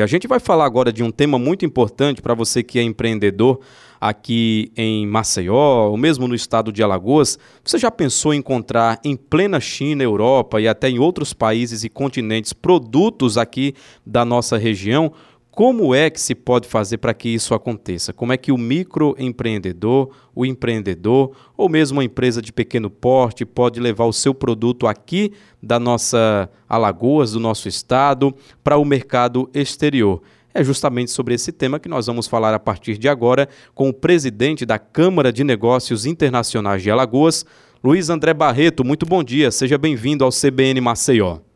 A 0.00 0.06
gente 0.06 0.26
vai 0.26 0.40
falar 0.40 0.64
agora 0.64 0.90
de 0.90 1.02
um 1.02 1.10
tema 1.10 1.38
muito 1.38 1.66
importante 1.66 2.22
para 2.22 2.32
você 2.32 2.62
que 2.62 2.78
é 2.78 2.82
empreendedor 2.82 3.60
aqui 4.00 4.72
em 4.74 5.06
Maceió, 5.06 5.90
ou 5.90 5.98
mesmo 5.98 6.26
no 6.26 6.34
estado 6.34 6.72
de 6.72 6.82
Alagoas. 6.82 7.38
Você 7.62 7.76
já 7.76 7.90
pensou 7.90 8.32
em 8.32 8.38
encontrar 8.38 8.98
em 9.04 9.14
plena 9.14 9.60
China, 9.60 10.02
Europa 10.02 10.58
e 10.62 10.66
até 10.66 10.88
em 10.88 10.98
outros 10.98 11.34
países 11.34 11.84
e 11.84 11.90
continentes 11.90 12.54
produtos 12.54 13.36
aqui 13.36 13.74
da 14.04 14.24
nossa 14.24 14.56
região? 14.56 15.12
Como 15.52 15.94
é 15.94 16.08
que 16.08 16.18
se 16.18 16.34
pode 16.34 16.66
fazer 16.66 16.96
para 16.96 17.12
que 17.12 17.28
isso 17.28 17.54
aconteça? 17.54 18.10
Como 18.10 18.32
é 18.32 18.38
que 18.38 18.50
o 18.50 18.56
microempreendedor, 18.56 20.08
o 20.34 20.46
empreendedor 20.46 21.36
ou 21.54 21.68
mesmo 21.68 21.98
uma 21.98 22.04
empresa 22.04 22.40
de 22.40 22.50
pequeno 22.50 22.88
porte 22.88 23.44
pode 23.44 23.78
levar 23.78 24.06
o 24.06 24.14
seu 24.14 24.32
produto 24.32 24.86
aqui 24.86 25.30
da 25.62 25.78
nossa 25.78 26.48
Alagoas, 26.66 27.32
do 27.32 27.38
nosso 27.38 27.68
estado, 27.68 28.34
para 28.64 28.78
o 28.78 28.84
mercado 28.84 29.50
exterior? 29.52 30.22
É 30.54 30.64
justamente 30.64 31.10
sobre 31.10 31.34
esse 31.34 31.52
tema 31.52 31.78
que 31.78 31.88
nós 31.88 32.06
vamos 32.06 32.26
falar 32.26 32.54
a 32.54 32.58
partir 32.58 32.96
de 32.96 33.06
agora 33.06 33.46
com 33.74 33.90
o 33.90 33.94
presidente 33.94 34.64
da 34.64 34.78
Câmara 34.78 35.30
de 35.30 35.44
Negócios 35.44 36.06
Internacionais 36.06 36.82
de 36.82 36.90
Alagoas, 36.90 37.44
Luiz 37.84 38.08
André 38.08 38.32
Barreto. 38.32 38.82
Muito 38.82 39.04
bom 39.04 39.22
dia, 39.22 39.50
seja 39.50 39.76
bem-vindo 39.76 40.24
ao 40.24 40.30
CBN 40.30 40.80
Maceió. 40.80 41.51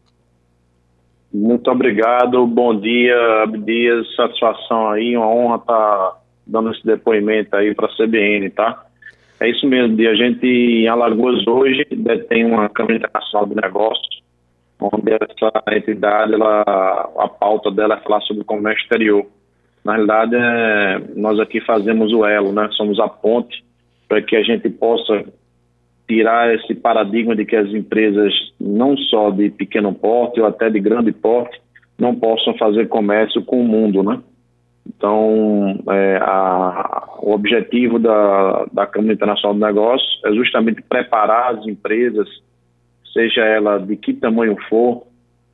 Muito 1.32 1.70
obrigado, 1.70 2.46
bom 2.46 2.78
dia, 2.78 3.42
Abdias, 3.42 4.14
satisfação 4.14 4.90
aí, 4.90 5.16
uma 5.16 5.28
honra 5.28 5.56
estar 5.56 5.74
tá 5.74 6.16
dando 6.46 6.70
esse 6.70 6.84
depoimento 6.84 7.54
aí 7.56 7.74
para 7.74 7.86
a 7.86 7.96
CBN, 7.96 8.50
tá? 8.50 8.84
É 9.40 9.50
isso 9.50 9.66
mesmo, 9.66 10.00
a 10.08 10.14
gente 10.14 10.46
em 10.46 10.88
Alagoas 10.88 11.46
hoje 11.46 11.84
tem 12.28 12.46
uma 12.46 12.68
Câmara 12.70 12.96
Internacional 12.96 13.46
de 13.48 13.54
Negócios, 13.54 14.22
onde 14.80 15.12
essa 15.12 15.76
entidade, 15.76 16.34
ela, 16.34 16.62
a 17.18 17.28
pauta 17.28 17.70
dela 17.70 17.94
é 17.96 18.00
falar 18.00 18.20
sobre 18.22 18.42
o 18.42 18.46
comércio 18.46 18.82
exterior. 18.82 19.26
Na 19.84 19.92
realidade, 19.92 20.34
é, 20.34 21.00
nós 21.16 21.38
aqui 21.38 21.60
fazemos 21.60 22.12
o 22.12 22.24
elo, 22.24 22.52
né? 22.52 22.68
Somos 22.72 22.98
a 22.98 23.08
ponte 23.08 23.62
para 24.08 24.22
que 24.22 24.36
a 24.36 24.42
gente 24.42 24.68
possa 24.70 25.24
tirar 26.06 26.54
esse 26.54 26.74
paradigma 26.74 27.34
de 27.34 27.44
que 27.44 27.56
as 27.56 27.68
empresas, 27.70 28.32
não 28.60 28.96
só 28.96 29.30
de 29.30 29.50
pequeno 29.50 29.92
porte 29.92 30.40
ou 30.40 30.46
até 30.46 30.70
de 30.70 30.80
grande 30.80 31.12
porte, 31.12 31.60
não 31.98 32.14
possam 32.14 32.56
fazer 32.56 32.88
comércio 32.88 33.42
com 33.42 33.60
o 33.60 33.64
mundo, 33.64 34.02
né? 34.02 34.20
Então, 34.86 35.82
é, 35.90 36.18
a, 36.22 37.16
o 37.20 37.32
objetivo 37.32 37.98
da, 37.98 38.66
da 38.72 38.86
Câmara 38.86 39.14
Internacional 39.14 39.54
de 39.54 39.60
Negócios 39.60 40.20
é 40.24 40.32
justamente 40.32 40.80
preparar 40.82 41.56
as 41.56 41.66
empresas, 41.66 42.28
seja 43.12 43.44
ela 43.44 43.78
de 43.78 43.96
que 43.96 44.14
tamanho 44.14 44.56
for, 44.68 45.06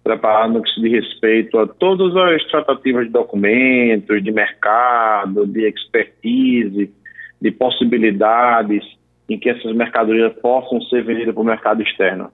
preparar 0.04 0.50
no 0.50 0.62
que 0.62 0.70
se 0.70 0.80
diz 0.80 0.92
respeito 0.92 1.58
a 1.58 1.66
todas 1.66 2.14
as 2.14 2.44
tratativas 2.48 3.06
de 3.06 3.12
documentos, 3.12 4.22
de 4.22 4.32
mercado, 4.32 5.46
de 5.46 5.66
expertise, 5.66 6.92
de 7.40 7.50
possibilidades, 7.52 8.84
em 9.32 9.38
que 9.38 9.48
essas 9.48 9.74
mercadorias 9.74 10.32
possam 10.40 10.80
ser 10.82 11.04
vendidas 11.04 11.34
para 11.34 11.42
o 11.42 11.46
mercado 11.46 11.82
externo. 11.82 12.30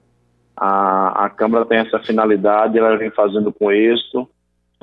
A, 0.57 1.27
a 1.27 1.31
Câmara 1.31 1.65
tem 1.65 1.79
essa 1.79 2.01
finalidade, 2.01 2.79
ela 2.79 2.97
vem 2.97 3.11
fazendo 3.11 3.53
com 3.53 3.71
êxito. 3.71 4.29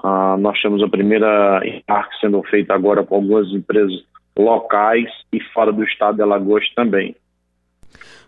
Uh, 0.02 0.38
nós 0.40 0.60
temos 0.62 0.82
a 0.82 0.88
primeira 0.88 1.62
embarque 1.66 2.16
sendo 2.22 2.42
feita 2.44 2.74
agora 2.74 3.04
por 3.04 3.16
algumas 3.16 3.48
empresas 3.50 3.94
locais 4.38 5.10
e 5.34 5.42
fora 5.54 5.72
do 5.74 5.84
estado 5.84 6.16
de 6.16 6.22
Alagoas 6.22 6.64
também. 6.74 7.16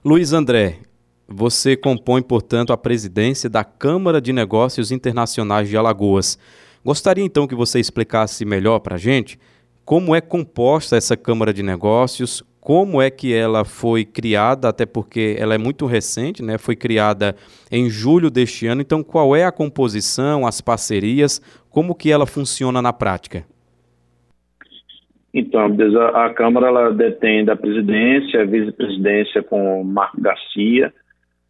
Luiz 0.03 0.33
André, 0.33 0.79
você 1.27 1.75
compõe, 1.77 2.21
portanto, 2.21 2.73
a 2.73 2.77
presidência 2.77 3.49
da 3.49 3.63
Câmara 3.63 4.19
de 4.19 4.33
Negócios 4.33 4.91
Internacionais 4.91 5.69
de 5.69 5.77
Alagoas. 5.77 6.37
Gostaria 6.83 7.23
então 7.23 7.47
que 7.47 7.55
você 7.55 7.79
explicasse 7.79 8.45
melhor 8.45 8.79
para 8.79 8.95
a 8.95 8.99
gente 8.99 9.39
como 9.87 10.13
é 10.13 10.19
composta 10.19 10.97
essa 10.97 11.15
Câmara 11.15 11.53
de 11.53 11.63
Negócios, 11.63 12.43
como 12.67 13.01
é 13.01 13.09
que 13.09 13.33
ela 13.33 13.63
foi 13.63 14.03
criada, 14.03 14.67
até 14.67 14.85
porque 14.85 15.37
ela 15.39 15.55
é 15.55 15.57
muito 15.57 15.85
recente, 15.85 16.43
né? 16.43 16.57
Foi 16.57 16.75
criada 16.75 17.33
em 17.71 17.89
julho 17.89 18.29
deste 18.29 18.67
ano. 18.67 18.81
Então, 18.81 19.01
qual 19.01 19.33
é 19.33 19.45
a 19.45 19.53
composição, 19.53 20.45
as 20.45 20.59
parcerias, 20.59 21.39
como 21.69 21.95
que 21.95 22.11
ela 22.11 22.25
funciona 22.25 22.81
na 22.81 22.91
prática? 22.91 23.45
Então, 25.33 25.61
a, 25.61 26.25
a 26.25 26.33
Câmara 26.33 26.67
ela 26.67 26.91
detém 26.91 27.45
da 27.45 27.55
presidência, 27.55 28.41
a 28.41 28.45
vice-presidência 28.45 29.41
com 29.41 29.81
Marco 29.85 30.19
Garcia. 30.19 30.93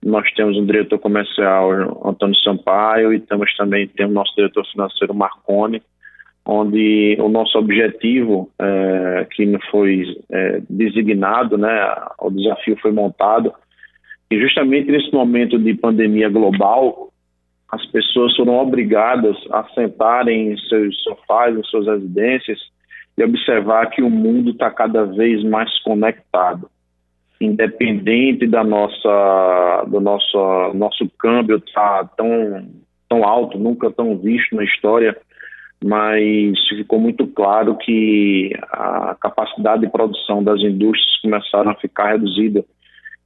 Nós 0.05 0.31
temos 0.33 0.55
um 0.55 0.67
diretor 0.67 0.99
comercial, 0.99 1.71
Antônio 2.07 2.35
Sampaio, 2.43 3.11
e 3.11 3.19
temos 3.21 3.51
também 3.55 3.87
temos 3.87 4.13
nosso 4.13 4.35
diretor 4.35 4.63
financeiro, 4.67 5.15
Marconi 5.15 5.81
onde 6.47 7.17
o 7.19 7.27
nosso 7.27 7.57
objetivo, 7.57 8.49
é, 8.57 9.27
que 9.29 9.45
foi 9.69 10.05
é, 10.31 10.61
designado, 10.69 11.57
né, 11.57 11.93
o 12.21 12.31
desafio 12.31 12.77
foi 12.81 12.93
montado, 12.93 13.53
e 14.31 14.39
justamente 14.39 14.89
nesse 14.89 15.11
momento 15.13 15.59
de 15.59 15.73
pandemia 15.73 16.29
global, 16.29 17.11
as 17.69 17.85
pessoas 17.87 18.33
foram 18.37 18.57
obrigadas 18.59 19.35
a 19.51 19.65
sentarem 19.75 20.53
em 20.53 20.57
seus 20.57 21.03
sofás, 21.03 21.57
em 21.57 21.63
suas 21.63 21.85
residências, 21.85 22.59
e 23.17 23.23
observar 23.23 23.89
que 23.89 24.01
o 24.01 24.09
mundo 24.09 24.51
está 24.51 24.71
cada 24.71 25.03
vez 25.03 25.43
mais 25.43 25.77
conectado. 25.81 26.69
Independente 27.41 28.47
da 28.47 28.63
nossa, 28.63 29.85
do 29.87 29.99
nosso, 29.99 30.73
nosso 30.75 31.09
câmbio 31.19 31.57
estar 31.57 32.05
tá 32.05 32.11
tão, 32.17 32.69
tão 33.09 33.23
alto, 33.25 33.57
nunca 33.57 33.91
tão 33.91 34.17
visto 34.17 34.55
na 34.55 34.63
história, 34.63 35.17
mas 35.83 36.57
ficou 36.69 36.99
muito 36.99 37.27
claro 37.27 37.75
que 37.77 38.51
a 38.71 39.15
capacidade 39.19 39.81
de 39.81 39.91
produção 39.91 40.43
das 40.43 40.59
indústrias 40.61 41.21
começaram 41.21 41.71
a 41.71 41.75
ficar 41.75 42.11
reduzida 42.11 42.65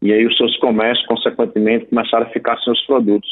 e 0.01 0.11
aí 0.11 0.25
os 0.25 0.35
seus 0.35 0.57
comércios, 0.57 1.05
consequentemente, 1.05 1.85
começaram 1.85 2.25
a 2.25 2.29
ficar 2.29 2.57
sem 2.59 2.73
os 2.73 2.81
produtos. 2.85 3.29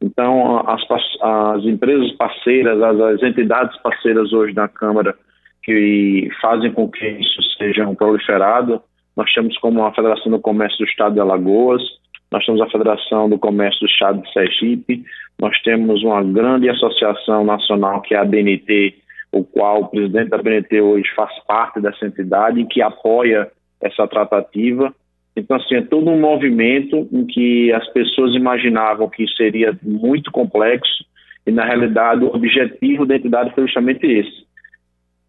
Então, 0.00 0.64
as, 0.66 0.82
as 1.20 1.64
empresas 1.64 2.10
parceiras, 2.12 2.80
as, 2.82 3.00
as, 3.00 3.22
entidades 3.22 3.76
parceiras 3.82 4.32
hoje 4.32 4.54
da 4.54 4.66
Câmara 4.66 5.14
que 5.62 6.30
fazem 6.40 6.72
com 6.72 6.88
que 6.88 7.06
isso 7.06 7.42
seja 7.58 7.86
proliferado, 7.94 8.80
nós 9.14 9.30
temos 9.34 9.58
como 9.58 9.84
a 9.84 9.92
Federação 9.92 10.32
do 10.32 10.40
Comércio 10.40 10.78
do 10.78 10.88
Estado 10.88 11.14
de 11.14 11.20
Alagoas, 11.20 11.82
nós 12.30 12.44
temos 12.44 12.60
a 12.60 12.70
Federação 12.70 13.28
do 13.28 13.38
Comércio 13.38 13.80
do 13.80 13.86
Estado 13.86 14.22
de 14.22 14.32
Sergipe, 14.32 15.04
nós 15.38 15.58
temos 15.62 16.02
uma 16.02 16.22
grande 16.22 16.68
associação 16.68 17.44
nacional 17.44 18.00
que 18.02 18.14
é 18.14 18.18
a 18.18 18.24
BNT, 18.24 18.94
o 19.32 19.44
qual 19.44 19.82
o 19.82 19.88
presidente 19.88 20.30
da 20.30 20.38
BNT 20.38 20.80
hoje 20.80 21.08
faz 21.14 21.32
parte 21.46 21.80
dessa 21.80 22.06
entidade 22.06 22.60
e 22.60 22.66
que 22.66 22.82
apoia 22.82 23.50
essa 23.80 24.06
tratativa. 24.06 24.94
Então, 25.34 25.56
assim, 25.56 25.76
é 25.76 25.82
todo 25.82 26.10
um 26.10 26.20
movimento 26.20 27.08
em 27.12 27.24
que 27.24 27.72
as 27.72 27.88
pessoas 27.92 28.34
imaginavam 28.34 29.08
que 29.08 29.26
seria 29.36 29.76
muito 29.82 30.30
complexo 30.30 31.04
e, 31.46 31.50
na 31.50 31.64
realidade, 31.64 32.24
o 32.24 32.34
objetivo 32.34 33.06
da 33.06 33.16
entidade 33.16 33.54
foi 33.54 33.64
justamente 33.64 34.06
esse, 34.06 34.46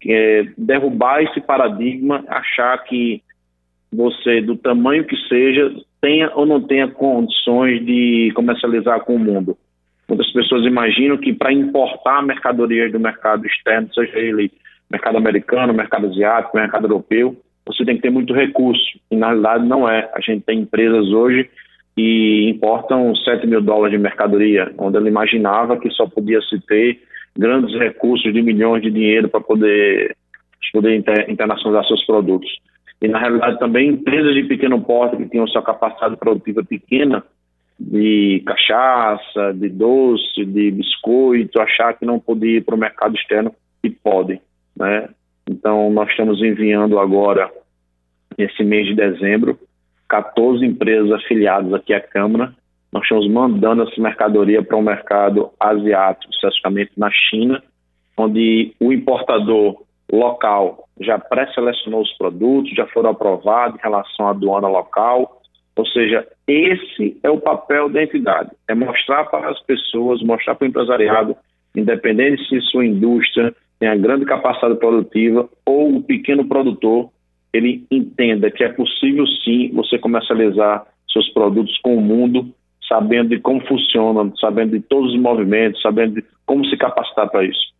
é 0.06 0.44
derrubar 0.58 1.22
esse 1.22 1.40
paradigma, 1.40 2.24
achar 2.28 2.76
que 2.84 3.22
você, 3.92 4.40
do 4.40 4.56
tamanho 4.56 5.04
que 5.04 5.16
seja, 5.28 5.74
tenha 6.00 6.30
ou 6.34 6.46
não 6.46 6.60
tenha 6.60 6.88
condições 6.88 7.84
de 7.84 8.32
comercializar 8.34 9.00
com 9.00 9.16
o 9.16 9.18
mundo. 9.18 9.56
Muitas 10.08 10.30
pessoas 10.32 10.64
imaginam 10.64 11.16
que 11.16 11.32
para 11.32 11.52
importar 11.52 12.22
mercadorias 12.22 12.90
do 12.90 12.98
mercado 12.98 13.46
externo, 13.46 13.92
seja 13.94 14.18
ele 14.18 14.50
mercado 14.90 15.16
americano, 15.16 15.72
mercado 15.72 16.06
asiático, 16.06 16.56
mercado 16.56 16.84
europeu, 16.84 17.34
você 17.66 17.84
tem 17.84 17.96
que 17.96 18.02
ter 18.02 18.10
muito 18.10 18.34
recurso. 18.34 18.84
E 19.10 19.16
na 19.16 19.28
realidade 19.28 19.66
não 19.66 19.88
é. 19.88 20.10
A 20.14 20.20
gente 20.20 20.44
tem 20.44 20.60
empresas 20.60 21.08
hoje 21.08 21.48
que 21.96 22.48
importam 22.50 23.14
7 23.14 23.46
mil 23.46 23.60
dólares 23.60 23.96
de 23.96 24.02
mercadoria, 24.02 24.72
onde 24.78 24.96
ela 24.96 25.08
imaginava 25.08 25.78
que 25.78 25.90
só 25.90 26.06
podia 26.06 26.40
se 26.42 26.60
ter 26.66 27.00
grandes 27.36 27.74
recursos 27.78 28.32
de 28.32 28.42
milhões 28.42 28.82
de 28.82 28.90
dinheiro 28.90 29.28
para 29.28 29.40
poder, 29.40 30.16
poder 30.72 30.96
inter, 30.96 31.30
internacionalizar 31.30 31.86
seus 31.86 32.04
produtos. 32.04 32.50
E, 33.02 33.08
na 33.08 33.18
realidade, 33.18 33.58
também 33.58 33.88
empresas 33.88 34.32
de 34.32 34.44
pequeno 34.44 34.80
porte 34.80 35.16
que 35.16 35.28
tinham 35.28 35.46
sua 35.48 35.60
capacidade 35.60 36.16
produtiva 36.16 36.62
pequena, 36.62 37.24
de 37.78 38.40
cachaça, 38.46 39.52
de 39.52 39.68
doce, 39.68 40.44
de 40.44 40.70
biscoito, 40.70 41.60
achar 41.60 41.94
que 41.94 42.06
não 42.06 42.20
podia 42.20 42.58
ir 42.58 42.64
para 42.64 42.76
o 42.76 42.78
mercado 42.78 43.16
externo 43.16 43.52
e 43.82 43.90
podem, 43.90 44.40
né? 44.76 45.08
Então, 45.50 45.90
nós 45.90 46.08
estamos 46.10 46.40
enviando 46.40 47.00
agora, 47.00 47.50
nesse 48.38 48.62
mês 48.62 48.86
de 48.86 48.94
dezembro, 48.94 49.58
14 50.08 50.64
empresas 50.64 51.10
afiliadas 51.10 51.74
aqui 51.74 51.92
à 51.92 52.00
Câmara. 52.00 52.54
Nós 52.92 53.02
estamos 53.02 53.28
mandando 53.28 53.82
essa 53.82 54.00
mercadoria 54.00 54.62
para 54.62 54.76
o 54.76 54.80
um 54.80 54.84
mercado 54.84 55.50
asiático, 55.58 56.32
especificamente 56.32 56.92
na 56.96 57.10
China, 57.10 57.60
onde 58.16 58.72
o 58.78 58.92
importador 58.92 59.82
local 60.12 60.88
já 61.00 61.18
pré-selecionou 61.18 62.02
os 62.02 62.12
produtos, 62.18 62.74
já 62.74 62.86
foram 62.88 63.10
aprovados 63.10 63.78
em 63.78 63.82
relação 63.82 64.26
à 64.26 64.30
aduana 64.30 64.68
local. 64.68 65.40
Ou 65.74 65.86
seja, 65.86 66.26
esse 66.46 67.18
é 67.22 67.30
o 67.30 67.40
papel 67.40 67.88
da 67.88 68.02
entidade, 68.02 68.50
é 68.68 68.74
mostrar 68.74 69.24
para 69.24 69.48
as 69.48 69.60
pessoas, 69.62 70.22
mostrar 70.22 70.54
para 70.54 70.66
o 70.66 70.68
empresariado 70.68 71.36
independente 71.74 72.46
se 72.48 72.60
sua 72.60 72.84
indústria 72.84 73.54
tem 73.78 73.88
a 73.88 73.96
grande 73.96 74.24
capacidade 74.24 74.78
produtiva 74.78 75.48
ou 75.66 75.96
o 75.96 76.02
pequeno 76.02 76.46
produtor, 76.46 77.10
ele 77.52 77.84
entenda 77.90 78.50
que 78.50 78.62
é 78.62 78.68
possível 78.68 79.26
sim 79.26 79.70
você 79.72 79.98
comercializar 79.98 80.86
seus 81.10 81.28
produtos 81.30 81.76
com 81.78 81.96
o 81.96 82.00
mundo, 82.00 82.54
sabendo 82.88 83.30
de 83.30 83.40
como 83.40 83.66
funciona, 83.66 84.32
sabendo 84.40 84.78
de 84.78 84.80
todos 84.80 85.12
os 85.12 85.20
movimentos, 85.20 85.80
sabendo 85.82 86.14
de 86.14 86.24
como 86.46 86.64
se 86.66 86.76
capacitar 86.76 87.28
para 87.30 87.44
isso. 87.44 87.72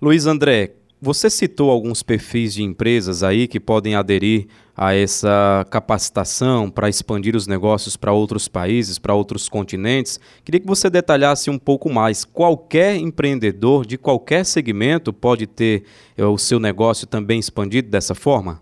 Luiz 0.00 0.26
André, 0.26 0.70
você 1.02 1.28
citou 1.28 1.68
alguns 1.68 2.00
perfis 2.00 2.54
de 2.54 2.62
empresas 2.62 3.24
aí 3.24 3.48
que 3.48 3.58
podem 3.58 3.96
aderir 3.96 4.46
a 4.76 4.94
essa 4.94 5.66
capacitação 5.68 6.70
para 6.70 6.88
expandir 6.88 7.34
os 7.34 7.48
negócios 7.48 7.96
para 7.96 8.12
outros 8.12 8.46
países, 8.46 9.00
para 9.00 9.12
outros 9.12 9.48
continentes. 9.48 10.20
Queria 10.44 10.60
que 10.60 10.66
você 10.66 10.88
detalhasse 10.88 11.50
um 11.50 11.58
pouco 11.58 11.92
mais. 11.92 12.24
Qualquer 12.24 12.94
empreendedor 12.94 13.84
de 13.84 13.98
qualquer 13.98 14.44
segmento 14.44 15.12
pode 15.12 15.48
ter 15.48 15.82
eh, 16.16 16.24
o 16.24 16.38
seu 16.38 16.60
negócio 16.60 17.04
também 17.04 17.40
expandido 17.40 17.90
dessa 17.90 18.14
forma? 18.14 18.60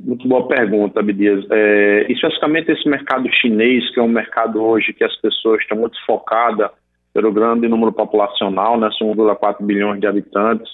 Muito 0.00 0.26
boa 0.26 0.48
pergunta, 0.48 0.98
Abdias. 0.98 1.46
É, 1.52 2.06
especificamente 2.10 2.72
esse 2.72 2.88
mercado 2.88 3.28
chinês, 3.40 3.88
que 3.94 4.00
é 4.00 4.02
um 4.02 4.08
mercado 4.08 4.60
hoje 4.60 4.92
que 4.92 5.04
as 5.04 5.14
pessoas 5.20 5.60
estão 5.62 5.78
muito 5.78 5.96
focadas 6.04 6.68
pelo 7.12 7.32
grande 7.32 7.68
número 7.68 7.92
populacional, 7.92 8.78
né, 8.78 8.88
são 8.98 9.10
1,4 9.12 9.64
bilhões 9.64 10.00
de 10.00 10.06
habitantes, 10.06 10.70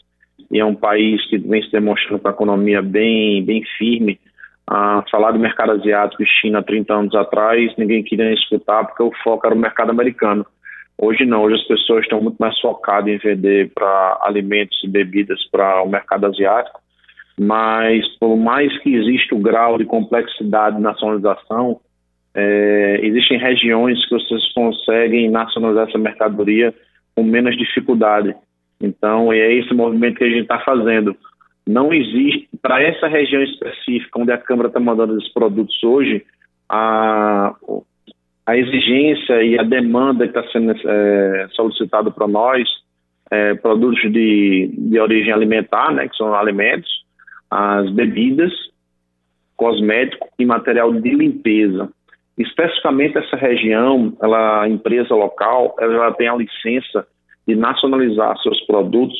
e 0.50 0.60
é 0.60 0.64
um 0.64 0.74
país 0.74 1.24
que 1.28 1.38
vem 1.38 1.62
se 1.62 1.72
demonstrando 1.72 2.20
com 2.20 2.28
a 2.28 2.32
economia 2.32 2.82
bem, 2.82 3.44
bem 3.44 3.62
firme. 3.78 4.20
Ah, 4.68 5.02
falar 5.10 5.32
do 5.32 5.38
mercado 5.38 5.72
asiático 5.72 6.22
e 6.22 6.26
China 6.26 6.62
30 6.62 6.92
anos 6.92 7.14
atrás, 7.14 7.72
ninguém 7.76 8.02
queria 8.02 8.32
escutar 8.32 8.84
porque 8.84 9.02
o 9.02 9.12
foco 9.22 9.46
era 9.46 9.54
o 9.54 9.58
mercado 9.58 9.90
americano. 9.90 10.44
Hoje 10.98 11.24
não, 11.24 11.42
hoje 11.42 11.56
as 11.56 11.66
pessoas 11.68 12.02
estão 12.02 12.20
muito 12.20 12.36
mais 12.38 12.58
focadas 12.60 13.08
em 13.08 13.18
vender 13.18 13.70
para 13.74 14.18
alimentos 14.22 14.78
e 14.82 14.88
bebidas 14.88 15.38
para 15.50 15.82
o 15.82 15.88
mercado 15.88 16.26
asiático, 16.26 16.80
mas 17.38 18.06
por 18.18 18.36
mais 18.36 18.76
que 18.82 18.94
exista 18.94 19.34
o 19.34 19.38
grau 19.38 19.78
de 19.78 19.84
complexidade 19.84 20.76
de 20.76 20.82
nacionalização, 20.82 21.80
é, 22.36 23.00
existem 23.02 23.38
regiões 23.38 23.98
que 24.06 24.14
vocês 24.14 24.52
conseguem 24.52 25.30
nacionalizar 25.30 25.88
essa 25.88 25.98
mercadoria 25.98 26.74
com 27.14 27.24
menos 27.24 27.56
dificuldade. 27.56 28.36
Então, 28.78 29.32
é 29.32 29.54
esse 29.54 29.72
movimento 29.72 30.18
que 30.18 30.24
a 30.24 30.28
gente 30.28 30.42
está 30.42 30.58
fazendo. 30.60 31.16
Não 31.66 31.94
existe, 31.94 32.46
para 32.60 32.82
essa 32.82 33.08
região 33.08 33.42
específica, 33.42 34.20
onde 34.20 34.32
a 34.32 34.38
Câmara 34.38 34.68
está 34.68 34.78
mandando 34.78 35.16
esses 35.16 35.32
produtos 35.32 35.82
hoje, 35.82 36.24
a, 36.68 37.54
a 38.44 38.56
exigência 38.56 39.42
e 39.42 39.58
a 39.58 39.62
demanda 39.62 40.28
que 40.28 40.38
está 40.38 40.52
sendo 40.52 40.74
é, 40.86 41.48
solicitado 41.52 42.12
para 42.12 42.28
nós, 42.28 42.68
é, 43.30 43.54
produtos 43.54 44.12
de, 44.12 44.70
de 44.76 45.00
origem 45.00 45.32
alimentar, 45.32 45.90
né, 45.90 46.06
que 46.06 46.16
são 46.16 46.34
alimentos, 46.34 46.90
as 47.50 47.90
bebidas, 47.90 48.52
cosmético 49.56 50.28
e 50.38 50.44
material 50.44 50.92
de 50.92 51.10
limpeza. 51.10 51.90
Especificamente 52.38 53.16
essa 53.16 53.36
região, 53.36 54.12
ela, 54.20 54.62
a 54.62 54.68
empresa 54.68 55.14
local, 55.14 55.74
ela 55.78 56.12
tem 56.12 56.28
a 56.28 56.36
licença 56.36 57.06
de 57.46 57.54
nacionalizar 57.54 58.36
seus 58.42 58.60
produtos 58.66 59.16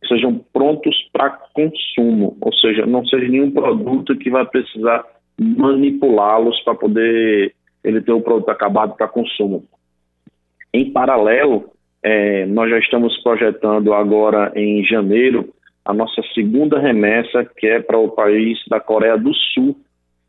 que 0.00 0.08
sejam 0.08 0.38
prontos 0.52 0.94
para 1.12 1.30
consumo, 1.52 2.36
ou 2.40 2.52
seja, 2.54 2.84
não 2.86 3.06
seja 3.06 3.28
nenhum 3.28 3.50
produto 3.50 4.16
que 4.16 4.30
vai 4.30 4.44
precisar 4.44 5.04
manipulá-los 5.38 6.58
para 6.64 6.74
poder 6.74 7.54
ele 7.84 8.00
ter 8.00 8.12
o 8.12 8.20
produto 8.20 8.48
acabado 8.48 8.96
para 8.96 9.06
consumo. 9.06 9.64
Em 10.72 10.90
paralelo, 10.90 11.70
é, 12.02 12.46
nós 12.46 12.68
já 12.68 12.78
estamos 12.78 13.16
projetando 13.22 13.94
agora 13.94 14.52
em 14.56 14.84
janeiro 14.84 15.52
a 15.84 15.94
nossa 15.94 16.20
segunda 16.34 16.80
remessa, 16.80 17.44
que 17.56 17.66
é 17.66 17.80
para 17.80 17.96
o 17.96 18.10
país 18.10 18.58
da 18.68 18.80
Coreia 18.80 19.16
do 19.16 19.32
Sul, 19.34 19.76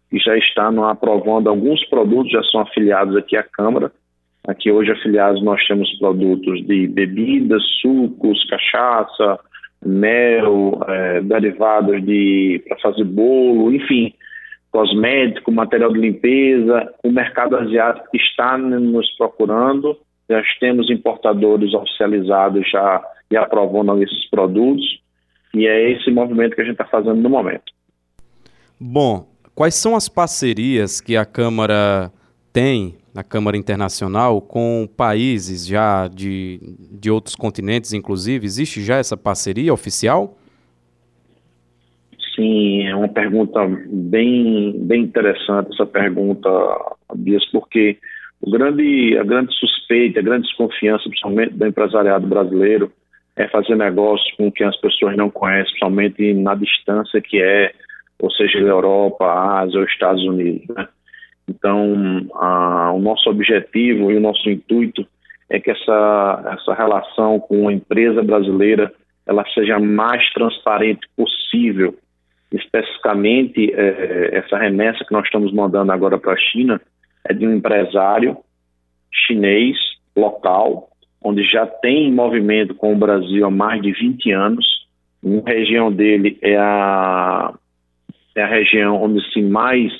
que 0.09 0.19
já 0.19 0.37
está 0.37 0.69
aprovando 0.89 1.49
alguns 1.49 1.83
produtos, 1.89 2.31
já 2.31 2.43
são 2.43 2.61
afiliados 2.61 3.15
aqui 3.15 3.35
à 3.35 3.43
Câmara, 3.43 3.91
Aqui 4.47 4.71
hoje 4.71 4.89
afiliados 4.91 5.43
nós 5.43 5.61
temos 5.67 5.93
produtos 5.99 6.65
de 6.65 6.87
bebidas, 6.87 7.61
sucos, 7.81 8.45
cachaça, 8.49 9.37
mel, 9.85 10.79
é, 10.87 11.19
derivados 11.19 12.01
de 12.05 12.63
para 12.65 12.79
fazer 12.79 13.03
bolo, 13.03 13.73
enfim, 13.73 14.13
cosmético, 14.71 15.51
material 15.51 15.91
de 15.91 15.99
limpeza. 15.99 16.93
O 17.03 17.11
mercado 17.11 17.57
asiático 17.57 18.07
está 18.15 18.57
nos 18.57 19.11
procurando. 19.17 19.97
Já 20.29 20.41
temos 20.61 20.89
importadores 20.89 21.73
oficializados 21.73 22.69
já 22.71 23.03
e 23.29 23.35
aprovando 23.35 24.01
esses 24.01 24.29
produtos. 24.29 24.85
E 25.53 25.67
é 25.67 25.91
esse 25.91 26.09
movimento 26.09 26.55
que 26.55 26.61
a 26.61 26.65
gente 26.65 26.73
está 26.73 26.85
fazendo 26.85 27.21
no 27.21 27.29
momento. 27.29 27.73
Bom, 28.79 29.27
quais 29.57 29.73
são 29.73 29.95
as 29.95 30.07
parcerias 30.07 31.01
que 31.01 31.17
a 31.17 31.25
Câmara 31.25 32.11
tem 32.53 32.93
na 33.11 33.23
Câmara 33.23 33.57
Internacional 33.57 34.39
com 34.39 34.87
países 34.95 35.65
já 35.65 36.07
de, 36.07 36.59
de 36.91 37.09
outros 37.09 37.35
continentes, 37.35 37.91
inclusive? 37.91 38.45
Existe 38.45 38.83
já 38.83 38.97
essa 38.97 39.17
parceria 39.17 39.73
oficial? 39.73 40.37
Sim, 42.35 42.85
é 42.85 42.95
uma 42.95 43.07
pergunta 43.07 43.59
bem, 43.87 44.73
bem 44.77 45.01
interessante 45.01 45.73
essa 45.73 45.87
pergunta, 45.87 46.49
Bias, 47.15 47.43
porque 47.51 47.97
o 48.39 48.51
grande, 48.51 49.17
a 49.17 49.23
grande 49.23 49.51
suspeita, 49.55 50.19
a 50.19 50.23
grande 50.23 50.45
desconfiança, 50.45 51.09
principalmente 51.09 51.55
do 51.55 51.65
empresariado 51.65 52.27
brasileiro, 52.27 52.91
é 53.35 53.47
fazer 53.47 53.75
negócio 53.75 54.37
com 54.37 54.51
quem 54.51 54.67
as 54.67 54.79
pessoas 54.79 55.17
não 55.17 55.31
conhecem, 55.31 55.71
principalmente 55.71 56.33
na 56.35 56.53
distância 56.53 57.19
que 57.19 57.41
é, 57.41 57.73
ou 58.19 58.31
seja, 58.31 58.57
Europa, 58.59 59.25
Ásia 59.61 59.79
ou 59.79 59.85
Estados 59.85 60.23
Unidos. 60.23 60.67
Né? 60.75 60.87
Então, 61.47 62.27
a, 62.35 62.91
o 62.91 62.99
nosso 62.99 63.29
objetivo 63.29 64.11
e 64.11 64.17
o 64.17 64.19
nosso 64.19 64.49
intuito 64.49 65.05
é 65.49 65.59
que 65.59 65.71
essa, 65.71 66.57
essa 66.59 66.73
relação 66.73 67.39
com 67.39 67.67
a 67.67 67.73
empresa 67.73 68.21
brasileira 68.21 68.91
ela 69.25 69.45
seja 69.53 69.79
mais 69.79 70.27
transparente 70.33 71.07
possível. 71.15 71.95
Especificamente, 72.51 73.73
é, 73.73 74.37
essa 74.37 74.57
remessa 74.57 75.03
que 75.05 75.11
nós 75.11 75.25
estamos 75.25 75.53
mandando 75.53 75.91
agora 75.91 76.17
para 76.17 76.33
a 76.33 76.37
China 76.37 76.81
é 77.25 77.33
de 77.33 77.45
um 77.45 77.53
empresário 77.53 78.37
chinês 79.11 79.77
local, 80.15 80.89
onde 81.21 81.43
já 81.43 81.65
tem 81.65 82.11
movimento 82.11 82.73
com 82.73 82.93
o 82.93 82.97
Brasil 82.97 83.45
há 83.45 83.51
mais 83.51 83.81
de 83.81 83.91
20 83.91 84.31
anos. 84.31 84.65
Uma 85.21 85.43
região 85.45 85.91
dele 85.91 86.37
é 86.41 86.55
a, 86.57 87.53
é 88.37 88.43
a 88.43 88.47
região 88.47 89.01
onde 89.01 89.19
se 89.33 89.41
mais 89.41 89.91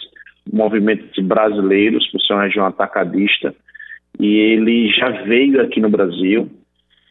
movimento 0.52 1.12
de 1.12 1.22
brasileiros, 1.22 2.08
por 2.12 2.22
ser 2.22 2.34
uma 2.34 2.44
região 2.44 2.66
atacadista, 2.66 3.54
e 4.20 4.38
ele 4.38 4.90
já 4.90 5.10
veio 5.24 5.62
aqui 5.62 5.82
no 5.82 5.90
Brasil, 5.90 6.50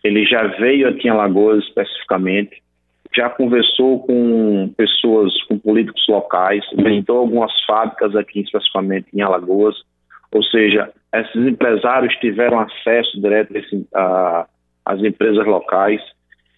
ele 0.02 0.24
já 0.24 0.46
veio 0.46 0.88
aqui 0.88 1.08
em 1.08 1.10
Alagoas 1.10 1.64
especificamente, 1.64 2.62
já 3.14 3.28
conversou 3.28 4.00
com 4.06 4.72
pessoas, 4.76 5.32
com 5.44 5.58
políticos 5.58 6.04
locais, 6.08 6.64
visitou 6.76 7.18
algumas 7.18 7.52
fábricas 7.64 8.14
aqui 8.14 8.40
especificamente 8.40 9.08
em 9.12 9.20
Alagoas, 9.20 9.74
ou 10.32 10.42
seja, 10.44 10.92
esses 11.12 11.46
empresários 11.46 12.14
tiveram 12.16 12.60
acesso 12.60 13.20
direto 13.20 13.52
às 14.84 15.02
empresas 15.02 15.44
locais, 15.46 16.00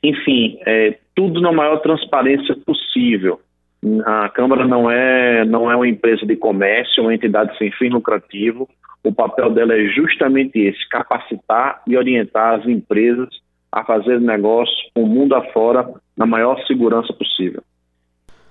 enfim, 0.02 0.58
é, 0.66 0.98
tudo 1.14 1.40
na 1.40 1.52
maior 1.52 1.78
transparência 1.78 2.54
possível. 2.66 3.40
A 4.04 4.28
Câmara 4.30 4.66
não 4.66 4.90
é, 4.90 5.44
não 5.44 5.70
é 5.70 5.76
uma 5.76 5.88
empresa 5.88 6.26
de 6.26 6.37
comércio, 6.37 7.00
é 7.00 7.02
uma 7.02 7.14
entidade 7.14 7.56
sem 7.58 7.70
fim 7.73 7.88
lucrativo. 7.88 8.68
O 9.04 9.12
papel 9.12 9.50
dela 9.50 9.75
é 9.75 9.85
justamente 9.87 10.58
esse: 10.58 10.88
capacitar 10.88 11.82
e 11.87 11.97
orientar 11.97 12.58
as 12.58 12.66
empresas 12.66 13.28
a 13.70 13.85
fazer 13.85 14.20
negócio 14.20 14.75
o 14.97 15.06
mundo 15.06 15.35
afora 15.35 15.88
na 16.16 16.26
maior 16.26 16.61
segurança 16.66 17.12
possível. 17.12 17.62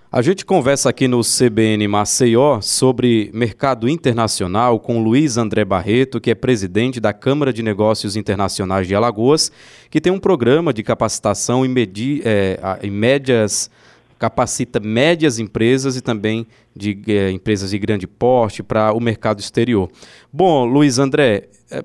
A 0.09 0.21
gente 0.21 0.45
conversa 0.45 0.89
aqui 0.89 1.05
no 1.05 1.19
CBN 1.19 1.85
Maceió 1.89 2.61
sobre 2.61 3.29
mercado 3.33 3.89
internacional 3.89 4.79
com 4.79 5.03
Luiz 5.03 5.35
André 5.35 5.65
Barreto, 5.65 6.21
que 6.21 6.31
é 6.31 6.35
presidente 6.35 7.01
da 7.01 7.11
Câmara 7.11 7.51
de 7.51 7.61
Negócios 7.61 8.15
Internacionais 8.15 8.87
de 8.87 8.95
Alagoas, 8.95 9.51
que 9.91 9.99
tem 9.99 10.13
um 10.13 10.19
programa 10.19 10.71
de 10.71 10.81
capacitação 10.81 11.65
em, 11.65 11.67
medi 11.67 12.21
é, 12.23 12.57
em 12.81 12.89
médias 12.89 13.69
capacita 14.17 14.79
médias 14.79 15.39
empresas 15.39 15.95
e 15.95 16.01
também 16.01 16.47
de 16.75 16.99
é, 17.07 17.31
empresas 17.31 17.71
de 17.71 17.79
grande 17.79 18.07
porte 18.07 18.63
para 18.63 18.93
o 18.93 18.99
mercado 18.99 19.39
exterior. 19.39 19.89
Bom, 20.31 20.65
Luiz 20.65 20.99
André, 20.99 21.49
é, 21.69 21.83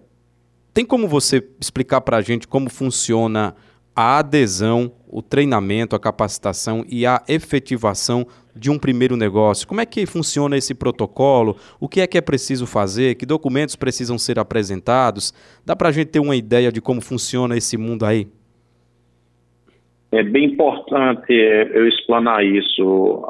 tem 0.72 0.84
como 0.84 1.06
você 1.06 1.46
explicar 1.60 2.00
para 2.00 2.16
a 2.16 2.22
gente 2.22 2.48
como 2.48 2.70
funciona 2.70 3.54
a 3.94 4.18
adesão, 4.18 4.92
o 5.06 5.20
treinamento, 5.20 5.94
a 5.94 6.00
capacitação 6.00 6.84
e 6.88 7.04
a 7.04 7.22
efetivação 7.28 8.26
de 8.56 8.70
um 8.70 8.78
primeiro 8.78 9.16
negócio? 9.16 9.66
Como 9.66 9.80
é 9.80 9.86
que 9.86 10.06
funciona 10.06 10.56
esse 10.56 10.74
protocolo? 10.74 11.56
O 11.78 11.88
que 11.88 12.00
é 12.00 12.06
que 12.06 12.16
é 12.16 12.20
preciso 12.20 12.66
fazer? 12.66 13.16
Que 13.16 13.26
documentos 13.26 13.76
precisam 13.76 14.18
ser 14.18 14.38
apresentados? 14.38 15.34
Dá 15.64 15.76
para 15.76 15.90
a 15.90 15.92
gente 15.92 16.08
ter 16.08 16.20
uma 16.20 16.36
ideia 16.36 16.72
de 16.72 16.80
como 16.80 17.00
funciona 17.00 17.56
esse 17.56 17.76
mundo 17.76 18.06
aí? 18.06 18.28
É 20.12 20.22
bem 20.22 20.44
importante 20.44 21.32
é, 21.32 21.70
eu 21.72 21.88
explanar 21.88 22.44
isso, 22.44 23.26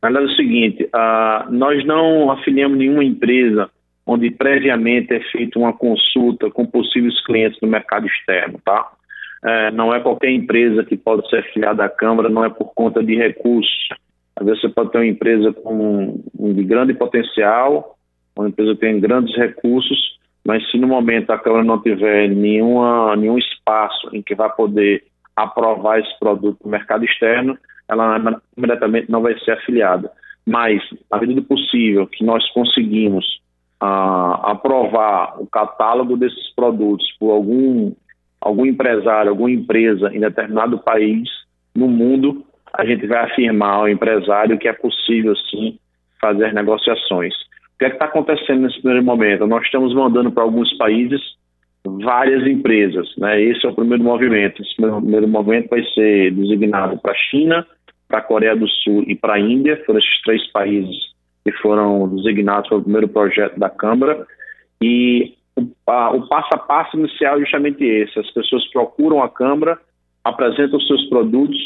Na 0.00 0.08
verdade 0.08 0.30
é 0.30 0.32
o 0.32 0.36
seguinte, 0.36 0.84
uh, 0.84 1.52
nós 1.52 1.84
não 1.84 2.30
afiliamos 2.30 2.78
nenhuma 2.78 3.04
empresa 3.04 3.68
onde 4.06 4.30
previamente 4.30 5.12
é 5.12 5.20
feita 5.32 5.58
uma 5.58 5.72
consulta 5.72 6.50
com 6.50 6.64
possíveis 6.64 7.22
clientes 7.26 7.60
no 7.60 7.68
mercado 7.68 8.06
externo, 8.06 8.58
tá? 8.64 8.90
É, 9.44 9.70
não 9.70 9.94
é 9.94 10.00
qualquer 10.00 10.30
empresa 10.30 10.82
que 10.82 10.96
pode 10.96 11.28
ser 11.28 11.40
afiliada 11.40 11.84
à 11.84 11.88
Câmara, 11.90 12.30
não 12.30 12.42
é 12.42 12.48
por 12.48 12.72
conta 12.74 13.04
de 13.04 13.14
recursos. 13.14 13.88
Às 14.34 14.46
vezes 14.46 14.62
você 14.62 14.68
pode 14.70 14.92
ter 14.92 14.98
uma 14.98 15.06
empresa 15.06 15.52
com 15.52 16.22
de 16.34 16.64
grande 16.64 16.94
potencial, 16.94 17.96
uma 18.34 18.48
empresa 18.48 18.74
que 18.74 18.80
tem 18.80 18.98
grandes 18.98 19.36
recursos, 19.36 20.18
mas 20.44 20.68
se 20.70 20.78
no 20.78 20.88
momento 20.88 21.30
a 21.30 21.38
Câmara 21.38 21.62
não 21.62 21.80
tiver 21.82 22.28
nenhuma, 22.28 23.14
nenhum 23.14 23.36
espaço 23.36 24.08
em 24.14 24.22
que 24.22 24.34
vai 24.34 24.50
poder 24.54 25.04
aprovar 25.42 26.00
esse 26.00 26.18
produto 26.18 26.58
no 26.64 26.70
mercado 26.70 27.04
externo, 27.04 27.58
ela 27.88 28.40
imediatamente 28.56 29.10
não 29.10 29.22
vai 29.22 29.38
ser 29.40 29.52
afiliada. 29.52 30.10
Mas, 30.46 30.82
na 31.10 31.18
medida 31.18 31.40
do 31.40 31.46
possível 31.46 32.06
que 32.06 32.24
nós 32.24 32.46
conseguimos 32.52 33.24
uh, 33.82 34.46
aprovar 34.46 35.40
o 35.40 35.46
catálogo 35.46 36.16
desses 36.16 36.54
produtos 36.54 37.06
por 37.18 37.32
algum, 37.32 37.92
algum 38.40 38.66
empresário, 38.66 39.30
alguma 39.30 39.50
empresa 39.50 40.10
em 40.14 40.20
determinado 40.20 40.78
país 40.78 41.28
no 41.74 41.88
mundo, 41.88 42.44
a 42.72 42.84
gente 42.84 43.06
vai 43.06 43.24
afirmar 43.24 43.74
ao 43.74 43.88
empresário 43.88 44.58
que 44.58 44.68
é 44.68 44.72
possível, 44.72 45.34
sim, 45.50 45.78
fazer 46.20 46.52
negociações. 46.52 47.34
O 47.74 47.78
que 47.78 47.84
é 47.84 47.88
está 47.88 48.06
acontecendo 48.06 48.62
nesse 48.62 48.80
primeiro 48.80 49.04
momento? 49.04 49.46
Nós 49.46 49.64
estamos 49.64 49.94
mandando 49.94 50.32
para 50.32 50.42
alguns 50.42 50.76
países 50.76 51.20
várias 51.84 52.46
empresas. 52.46 53.08
Né? 53.16 53.42
Esse 53.42 53.66
é 53.66 53.68
o 53.68 53.74
primeiro 53.74 54.02
movimento. 54.02 54.62
Esse 54.62 54.74
primeiro 54.76 55.28
movimento 55.28 55.68
vai 55.68 55.82
ser 55.94 56.32
designado 56.32 56.98
para 56.98 57.12
a 57.12 57.16
China, 57.30 57.66
para 58.06 58.18
a 58.18 58.22
Coreia 58.22 58.56
do 58.56 58.68
Sul 58.68 59.04
e 59.06 59.14
para 59.14 59.34
a 59.34 59.40
Índia. 59.40 59.82
Foram 59.84 59.98
esses 59.98 60.22
três 60.22 60.46
países 60.52 60.96
que 61.44 61.52
foram 61.62 62.14
designados 62.16 62.68
para 62.68 62.78
o 62.78 62.82
primeiro 62.82 63.08
projeto 63.08 63.58
da 63.58 63.70
Câmara. 63.70 64.26
E 64.82 65.34
o, 65.56 65.66
a, 65.90 66.10
o 66.10 66.28
passo 66.28 66.48
a 66.52 66.58
passo 66.58 66.98
inicial 66.98 67.36
é 67.36 67.40
justamente 67.40 67.84
esse: 67.84 68.18
as 68.18 68.30
pessoas 68.30 68.66
procuram 68.70 69.22
a 69.22 69.28
Câmara, 69.28 69.78
apresentam 70.24 70.80
seus 70.80 71.08
produtos, 71.08 71.58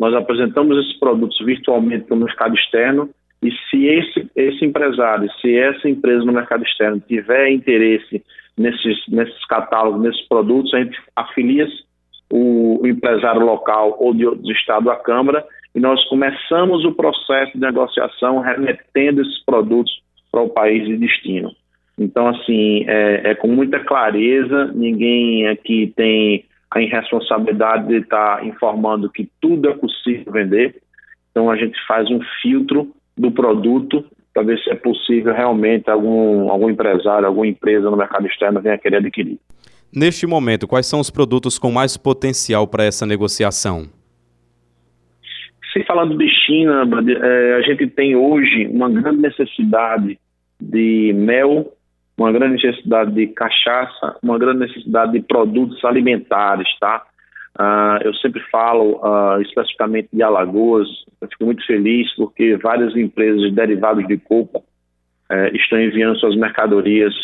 nós 0.00 0.14
apresentamos 0.14 0.78
esses 0.78 0.98
produtos 0.98 1.38
virtualmente 1.44 2.04
para 2.04 2.16
o 2.16 2.20
mercado 2.20 2.54
externo. 2.54 3.10
E 3.46 3.52
se 3.70 3.86
esse, 3.86 4.28
esse 4.34 4.64
empresário, 4.64 5.30
se 5.40 5.56
essa 5.56 5.88
empresa 5.88 6.24
no 6.24 6.32
mercado 6.32 6.64
externo 6.64 7.00
tiver 7.06 7.48
interesse 7.48 8.24
nesses, 8.58 8.98
nesses 9.06 9.44
catálogos, 9.46 10.02
nesses 10.02 10.26
produtos, 10.26 10.74
a 10.74 10.78
gente 10.78 10.98
afilia 11.14 11.68
o, 12.28 12.84
empresário 12.84 13.44
local 13.44 13.96
ou 14.00 14.12
de 14.12 14.26
outro 14.26 14.50
estado 14.50 14.90
à 14.90 14.96
Câmara 14.96 15.44
e 15.76 15.78
nós 15.78 16.02
começamos 16.08 16.84
o 16.84 16.92
processo 16.92 17.52
de 17.52 17.60
negociação 17.60 18.40
remetendo 18.40 19.22
esses 19.22 19.44
produtos 19.44 19.92
para 20.32 20.40
o 20.40 20.48
país 20.48 20.84
de 20.84 20.96
destino. 20.96 21.52
Então, 21.96 22.26
assim, 22.26 22.84
é, 22.88 23.30
é, 23.30 23.34
com 23.36 23.46
muita 23.46 23.78
clareza, 23.78 24.72
ninguém 24.74 25.46
aqui 25.46 25.92
tem 25.94 26.44
a 26.68 26.82
irresponsabilidade 26.82 27.86
de 27.86 27.98
estar 27.98 28.44
informando 28.44 29.08
que 29.08 29.30
tudo 29.40 29.70
é 29.70 29.74
possível 29.74 30.32
vender. 30.32 30.74
Então, 31.30 31.48
a 31.48 31.56
gente 31.56 31.78
faz 31.86 32.10
um 32.10 32.18
filtro 32.42 32.92
do 33.16 33.30
produto 33.30 34.04
para 34.32 34.42
ver 34.42 34.58
se 34.58 34.70
é 34.70 34.74
possível 34.74 35.32
realmente 35.32 35.90
algum, 35.90 36.50
algum 36.50 36.68
empresário, 36.68 37.26
alguma 37.26 37.46
empresa 37.46 37.90
no 37.90 37.96
mercado 37.96 38.26
externo 38.26 38.60
venha 38.60 38.76
querer 38.76 38.98
adquirir. 38.98 39.38
Neste 39.94 40.26
momento, 40.26 40.68
quais 40.68 40.86
são 40.86 41.00
os 41.00 41.10
produtos 41.10 41.58
com 41.58 41.70
mais 41.70 41.96
potencial 41.96 42.66
para 42.66 42.84
essa 42.84 43.06
negociação? 43.06 43.86
Se 45.72 45.82
falando 45.84 46.18
de 46.18 46.28
China, 46.28 46.82
é, 47.22 47.54
a 47.54 47.62
gente 47.62 47.86
tem 47.86 48.14
hoje 48.14 48.66
uma 48.66 48.90
grande 48.90 49.22
necessidade 49.22 50.18
de 50.60 51.12
mel, 51.14 51.72
uma 52.16 52.30
grande 52.30 52.62
necessidade 52.62 53.12
de 53.12 53.28
cachaça, 53.28 54.16
uma 54.22 54.38
grande 54.38 54.60
necessidade 54.60 55.12
de 55.12 55.20
produtos 55.20 55.82
alimentares, 55.84 56.68
tá? 56.78 57.02
Uh, 57.58 57.96
eu 58.04 58.12
sempre 58.16 58.42
falo 58.50 59.00
uh, 59.02 59.40
especificamente 59.40 60.10
de 60.12 60.22
Alagoas, 60.22 60.86
eu 61.22 61.28
fico 61.28 61.46
muito 61.46 61.64
feliz 61.64 62.14
porque 62.14 62.54
várias 62.58 62.94
empresas 62.94 63.40
de 63.40 63.50
derivados 63.50 64.06
de 64.06 64.18
coco 64.18 64.58
uh, 64.58 65.56
estão 65.56 65.80
enviando 65.80 66.18
suas 66.18 66.36
mercadorias 66.36 67.14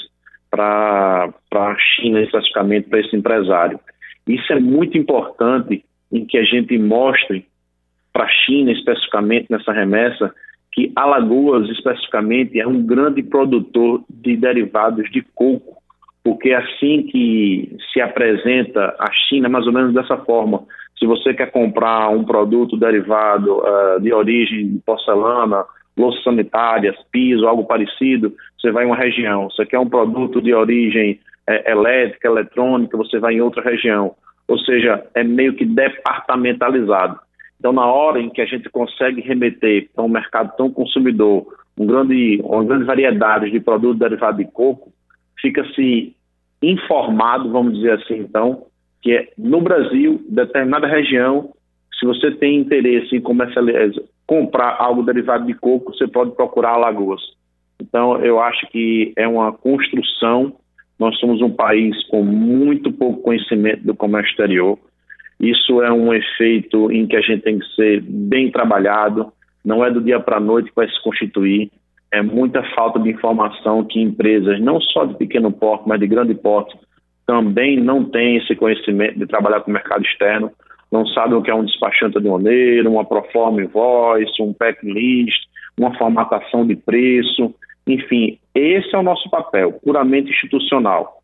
para 0.51 1.35
a 1.53 1.77
China, 1.79 2.23
especificamente 2.23 2.89
para 2.89 3.01
esse 3.01 3.15
empresário. 3.15 3.79
Isso 4.27 4.51
é 4.53 4.59
muito 4.59 4.97
importante 4.97 5.85
em 6.11 6.25
que 6.25 6.39
a 6.39 6.45
gente 6.45 6.79
mostre 6.79 7.47
para 8.11 8.25
a 8.25 8.29
China, 8.29 8.73
especificamente 8.73 9.49
nessa 9.51 9.73
remessa, 9.73 10.35
que 10.73 10.91
Alagoas, 10.97 11.69
especificamente, 11.69 12.59
é 12.59 12.67
um 12.67 12.83
grande 12.83 13.23
produtor 13.23 14.03
de 14.09 14.35
derivados 14.37 15.11
de 15.11 15.21
coco 15.35 15.82
porque 16.25 16.51
é 16.51 16.57
assim 16.57 17.03
que 17.03 17.77
se 17.93 18.01
apresenta 18.01 18.95
a 18.99 19.11
China, 19.29 19.49
mais 19.49 19.67
ou 19.67 19.73
menos 19.73 19.93
dessa 19.93 20.17
forma. 20.19 20.65
Se 20.99 21.07
você 21.07 21.35
quer 21.35 21.51
comprar 21.51 22.11
um 22.11 22.25
produto 22.25 22.77
derivado 22.77 23.59
uh, 23.59 24.01
de 24.01 24.13
origem 24.13 24.81
porcelana, 24.87 25.65
louças 25.97 26.23
sanitárias, 26.23 26.97
piso, 27.11 27.47
algo 27.47 27.65
parecido, 27.65 28.33
você 28.59 28.71
vai 28.71 28.85
em 28.85 28.87
uma 28.87 28.97
região. 28.97 29.51
Você 29.51 29.67
quer 29.67 29.79
um 29.79 29.89
produto 29.89 30.41
de 30.41 30.55
origem 30.55 31.19
é, 31.49 31.71
elétrica, 31.73 32.29
eletrônica, 32.29 32.97
você 32.97 33.19
vai 33.19 33.35
em 33.35 33.41
outra 33.41 33.63
região. 33.63 34.15
Ou 34.47 34.59
seja, 34.59 35.05
é 35.15 35.25
meio 35.25 35.55
que 35.55 35.65
departamentalizado. 35.65 37.19
Então, 37.59 37.73
na 37.73 37.87
hora 37.87 38.21
em 38.21 38.29
que 38.29 38.41
a 38.41 38.47
gente 38.47 38.69
consegue 38.71 39.21
remeter 39.21 39.89
para 39.95 40.05
um 40.05 40.09
mercado 40.09 40.53
tão 40.57 40.71
consumidor 40.71 41.47
um 41.77 41.87
grande, 41.87 42.41
uma 42.43 42.65
grande 42.65 42.85
variedade 42.85 43.51
de 43.51 43.61
produtos 43.61 43.99
derivados 43.99 44.39
de 44.39 44.51
coco, 44.53 44.92
fica-se 45.41 46.15
informado, 46.63 47.51
vamos 47.51 47.75
dizer 47.75 47.93
assim, 47.93 48.19
então, 48.19 48.67
que 49.01 49.13
é 49.13 49.29
no 49.37 49.61
Brasil, 49.61 50.25
determinada 50.29 50.87
região, 50.87 51.53
se 51.99 52.07
você 52.07 52.31
tem 52.33 52.57
interesse 52.57 53.17
em 53.17 53.21
comercializar, 53.21 54.03
comprar 54.27 54.77
algo 54.79 55.03
derivado 55.03 55.47
de 55.47 55.55
coco, 55.55 55.93
você 55.93 56.07
pode 56.07 56.33
procurar 56.33 56.71
Alagoas. 56.71 57.21
Então, 57.81 58.17
eu 58.25 58.41
acho 58.41 58.67
que 58.71 59.13
é 59.17 59.27
uma 59.27 59.53
construção. 59.53 60.55
Nós 60.99 61.19
somos 61.19 61.43
um 61.43 61.51
país 61.51 61.97
com 62.09 62.23
muito 62.23 62.93
pouco 62.93 63.23
conhecimento 63.23 63.85
do 63.85 63.95
comércio 63.95 64.31
exterior. 64.31 64.79
Isso 65.41 65.83
é 65.83 65.93
um 65.93 66.15
efeito 66.15 66.91
em 66.93 67.07
que 67.07 67.17
a 67.17 67.21
gente 67.21 67.43
tem 67.43 67.59
que 67.59 67.67
ser 67.75 68.01
bem 68.01 68.51
trabalhado. 68.51 69.33
Não 69.65 69.85
é 69.85 69.91
do 69.91 70.01
dia 70.01 70.21
para 70.21 70.37
a 70.37 70.41
noite 70.41 70.69
que 70.69 70.77
vai 70.77 70.89
se 70.89 71.03
constituir 71.03 71.71
é 72.13 72.23
muita 72.23 72.63
falta 72.75 72.99
de 73.01 73.11
informação 73.11 73.85
que 73.85 74.01
empresas, 74.01 74.61
não 74.61 74.81
só 74.81 75.07
de 75.07 75.17
pequeno 75.17 75.51
porte, 75.51 75.89
mas 75.89 75.99
de 75.99 76.07
grande 76.07 76.35
porte, 76.35 76.79
também 77.27 77.81
não 77.81 78.05
têm 78.05 78.37
esse 78.37 78.55
conhecimento 78.55 79.19
de 79.19 79.27
trabalhar 79.27 79.61
com 79.63 79.71
o 79.71 79.75
mercado 79.75 80.05
externo, 80.05 80.53
não 80.91 81.07
sabem 81.07 81.39
o 81.39 81.43
que 81.43 81.51
é 81.51 81.55
um 81.55 81.65
despachante 81.65 82.19
aduaneiro, 82.19 82.91
uma 82.91 83.05
proforma 83.05 83.63
invoice, 83.63 84.43
um 84.43 84.53
packlist, 84.53 85.43
uma 85.79 85.97
formatação 85.97 86.67
de 86.67 86.77
preço, 86.77 87.55
enfim, 87.87 88.39
esse 88.55 88.95
é 88.95 88.99
o 88.99 89.03
nosso 89.03 89.29
papel, 89.31 89.73
puramente 89.83 90.31
institucional. 90.31 91.23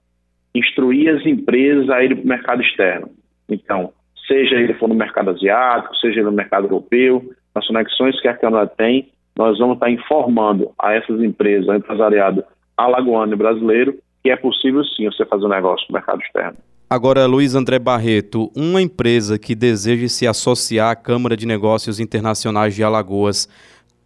Instruir 0.55 1.15
as 1.15 1.27
empresas 1.27 1.91
a 1.91 2.03
ir 2.03 2.17
para 2.17 2.25
o 2.25 2.27
mercado 2.27 2.63
externo. 2.63 3.11
Então, 3.47 3.93
seja 4.27 4.57
ele 4.57 4.73
for 4.75 4.89
no 4.89 4.95
mercado 4.95 5.31
asiático, 5.31 5.95
seja 5.97 6.21
ele 6.21 6.31
no 6.31 6.33
mercado 6.33 6.65
europeu, 6.65 7.23
as 7.55 7.67
conexões 7.67 8.19
que 8.21 8.29
a 8.29 8.37
Câmara 8.37 8.67
tem, 8.67 9.11
nós 9.39 9.57
vamos 9.57 9.75
estar 9.75 9.89
informando 9.89 10.73
a 10.77 10.93
essas 10.93 11.21
empresas, 11.23 11.69
ao 11.69 11.77
empresariado 11.77 12.43
alagoano 12.77 13.33
e 13.33 13.37
brasileiro, 13.37 13.97
que 14.23 14.31
é 14.31 14.37
possível 14.37 14.85
sim 14.85 15.05
você 15.07 15.25
fazer 15.25 15.47
um 15.47 15.49
negócio 15.49 15.87
no 15.89 15.95
mercado 15.95 16.21
externo. 16.21 16.59
Agora, 16.91 17.25
Luiz 17.27 17.55
André 17.55 17.79
Barreto, 17.79 18.51
uma 18.57 18.83
empresa 18.83 19.39
que 19.39 19.55
deseja 19.55 20.09
se 20.09 20.27
associar 20.27 20.91
à 20.91 20.97
Câmara 20.97 21.37
de 21.37 21.47
Negócios 21.47 22.01
Internacionais 22.01 22.75
de 22.75 22.83
Alagoas, 22.83 23.49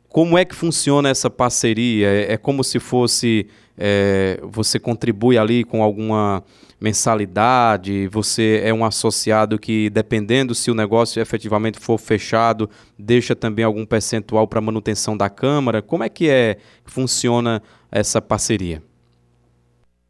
como 0.08 0.36
é 0.36 0.44
que 0.44 0.54
funciona 0.54 1.08
essa 1.08 1.30
parceria? 1.30 2.08
É, 2.08 2.32
é 2.34 2.36
como 2.36 2.62
se 2.62 2.78
fosse 2.78 3.46
é, 3.78 4.38
você 4.42 4.78
contribui 4.78 5.38
ali 5.38 5.64
com 5.64 5.82
alguma 5.82 6.42
mensalidade, 6.82 8.08
você 8.08 8.60
é 8.64 8.74
um 8.74 8.84
associado 8.84 9.58
que, 9.58 9.88
dependendo 9.88 10.52
se 10.54 10.70
o 10.70 10.74
negócio 10.74 11.22
efetivamente 11.22 11.78
for 11.78 11.96
fechado, 11.96 12.68
deixa 12.98 13.36
também 13.36 13.64
algum 13.64 13.86
percentual 13.86 14.48
para 14.48 14.60
manutenção 14.60 15.16
da 15.16 15.30
Câmara. 15.30 15.80
Como 15.80 16.02
é 16.02 16.08
que 16.08 16.28
é 16.28 16.56
funciona 16.84 17.62
essa 17.90 18.20
parceria? 18.20 18.82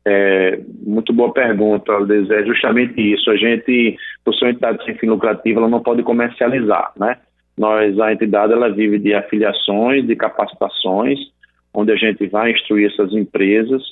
É, 0.05 0.61
muito 0.85 1.13
boa 1.13 1.33
pergunta, 1.33 1.93
Aldes. 1.93 2.31
É 2.31 2.45
justamente 2.45 3.01
isso. 3.01 3.31
A 3.31 3.37
gente, 3.37 3.97
por 4.25 4.35
ser 4.35 4.47
uma 4.47 4.51
entidade 4.53 4.85
sem 4.85 4.97
fim 4.97 5.07
lucrativo, 5.07 5.61
ela 5.61 5.69
não 5.69 5.83
pode 5.83 6.03
comercializar, 6.03 6.93
né? 6.99 7.19
Nós, 7.57 8.01
a 8.01 8.13
entidade, 8.13 8.53
ela 8.53 8.71
vive 8.71 8.99
de 8.99 9.13
afiliações, 9.15 10.07
de 10.07 10.17
capacitações, 10.17 11.19
onde 11.75 11.93
a 11.93 11.97
gente 11.97 12.27
vai 12.29 12.51
instruir 12.51 12.91
essas 12.91 13.13
empresas. 13.13 13.83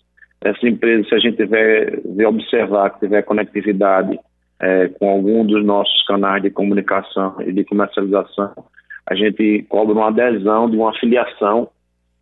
Essas 0.42 0.62
empresas, 0.64 1.08
se 1.08 1.14
a 1.14 1.18
gente 1.18 1.36
tiver, 1.36 2.00
observar 2.26 2.90
que 2.90 3.00
tiver 3.00 3.22
conectividade 3.22 4.18
é, 4.58 4.88
com 4.88 5.10
algum 5.10 5.44
dos 5.44 5.64
nossos 5.64 6.02
canais 6.06 6.42
de 6.42 6.50
comunicação 6.50 7.36
e 7.40 7.52
de 7.52 7.64
comercialização, 7.64 8.52
a 9.06 9.14
gente 9.14 9.64
cobra 9.68 9.94
uma 9.94 10.08
adesão 10.08 10.70
de 10.70 10.76
uma 10.76 10.90
afiliação 10.90 11.68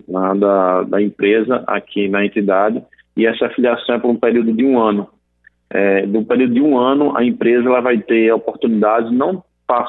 né, 0.07 0.35
da, 0.37 0.83
da 0.85 1.03
empresa 1.03 1.63
aqui 1.67 2.09
na 2.09 2.25
entidade 2.25 2.83
e 3.17 3.27
essa 3.27 3.47
afiliação 3.47 3.97
é 3.97 3.99
por 3.99 4.11
um 4.11 4.17
período 4.17 4.53
de 4.53 4.65
um 4.65 4.81
ano. 4.81 5.09
É, 5.71 6.07
no 6.07 6.25
período 6.25 6.55
de 6.55 6.61
um 6.61 6.79
ano, 6.79 7.17
a 7.17 7.25
empresa 7.25 7.69
ela 7.69 7.81
vai 7.81 7.99
ter 7.99 8.31
a 8.31 8.37
oportunidade, 8.37 9.15
não 9.15 9.45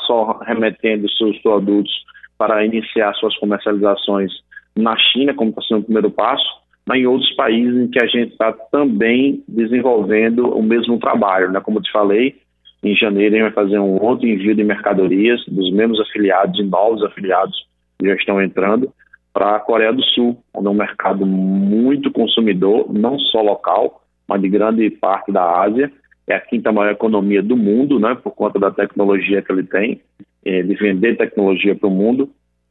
só 0.05 0.39
remetendo 0.45 1.09
seus 1.12 1.38
produtos 1.41 1.91
para 2.38 2.65
iniciar 2.65 3.13
suas 3.13 3.38
comercializações 3.38 4.31
na 4.75 4.98
China, 4.98 5.33
como 5.33 5.51
está 5.51 5.62
sendo 5.62 5.81
o 5.81 5.83
primeiro 5.83 6.12
passo, 6.12 6.59
em 6.98 7.05
outros 7.05 7.34
países 7.36 7.75
em 7.75 7.88
que 7.88 8.01
a 8.01 8.08
gente 8.08 8.31
está 8.31 8.51
também 8.51 9.43
desenvolvendo 9.48 10.48
o 10.50 10.63
mesmo 10.63 10.98
trabalho. 11.00 11.51
Né? 11.51 11.60
Como 11.60 11.79
eu 11.79 11.84
te 11.84 11.91
falei, 11.91 12.36
em 12.84 12.96
janeiro 12.96 13.36
a 13.36 13.38
gente 13.38 13.53
vai 13.53 13.65
fazer 13.65 13.79
um 13.79 14.01
outro 14.01 14.27
envio 14.27 14.55
de 14.55 14.63
mercadorias 14.63 15.43
dos 15.48 15.72
mesmos 15.72 16.00
afiliados 16.00 16.60
e 16.60 16.63
novos 16.63 17.03
afiliados 17.03 17.67
que 18.00 18.08
já 18.08 18.15
estão 18.15 18.41
entrando 18.41 18.91
para 19.34 19.55
a 19.55 19.60
Coreia 19.60 19.93
do 19.93 20.03
Sul, 20.03 20.38
onde 20.53 20.67
é 20.67 20.69
um 20.69 20.74
mercado 20.74 21.25
muito 21.25 22.12
consumidor, 22.12 22.91
não 22.91 23.19
só 23.19 23.41
local, 23.41 24.01
mas 24.27 24.41
de 24.41 24.50
grande 24.50 24.89
parte 24.89 25.31
da 25.31 25.62
Ásia. 25.62 25.91
É 26.27 26.36
a 26.36 26.39
quinta 26.39 26.72
maior 26.72 26.91
economia 26.91 27.41
do 27.41 27.58
mundo, 27.58 28.00
né, 28.00 28.15
por 28.22 28.31
conta 28.31 28.60
da 28.60 28.69
tecnologia 28.69 29.41
que 29.41 29.51
ele 29.51 29.63
tem, 29.63 30.00
é, 30.46 30.62
de 30.62 30.75
vender 30.75 31.17
tecnologia 31.17 31.75
para 31.75 31.88
o 31.88 31.91
mundo. 31.91 32.29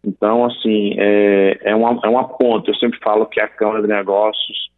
Então, 0.09 0.47
assim, 0.47 0.95
é, 0.97 1.59
é, 1.63 1.75
uma, 1.75 2.01
é 2.03 2.09
uma 2.09 2.27
ponte. 2.27 2.69
Eu 2.69 2.75
sempre 2.77 2.99
falo 3.01 3.27
que 3.27 3.41
a 3.41 3.47
Câmara 3.47 3.83
de 3.83 3.89
Negócios 3.89 4.71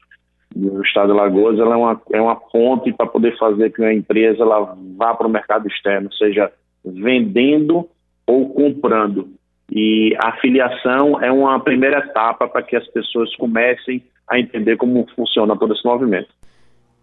do 0.55 0.83
Estado 0.83 1.13
de 1.13 1.19
Alagoas 1.19 1.59
ela 1.61 1.75
é, 1.75 1.79
uma, 1.79 2.03
é 2.13 2.21
uma 2.21 2.35
ponte 2.35 2.93
para 2.93 3.07
poder 3.07 3.39
fazer 3.39 3.71
que 3.71 3.85
a 3.85 3.95
empresa 3.95 4.43
ela 4.43 4.77
vá 4.97 5.15
para 5.15 5.29
o 5.29 5.31
mercado 5.31 5.69
externo, 5.69 6.13
seja 6.13 6.51
vendendo 6.85 7.89
ou 8.27 8.53
comprando. 8.53 9.29
E 9.71 10.17
a 10.19 10.33
filiação 10.39 11.23
é 11.23 11.31
uma 11.31 11.61
primeira 11.61 11.99
etapa 11.99 12.49
para 12.49 12.63
que 12.63 12.75
as 12.75 12.87
pessoas 12.89 13.35
comecem 13.37 14.03
a 14.29 14.41
entender 14.41 14.77
como 14.77 15.07
funciona 15.15 15.57
todo 15.57 15.73
esse 15.73 15.85
movimento. 15.85 16.29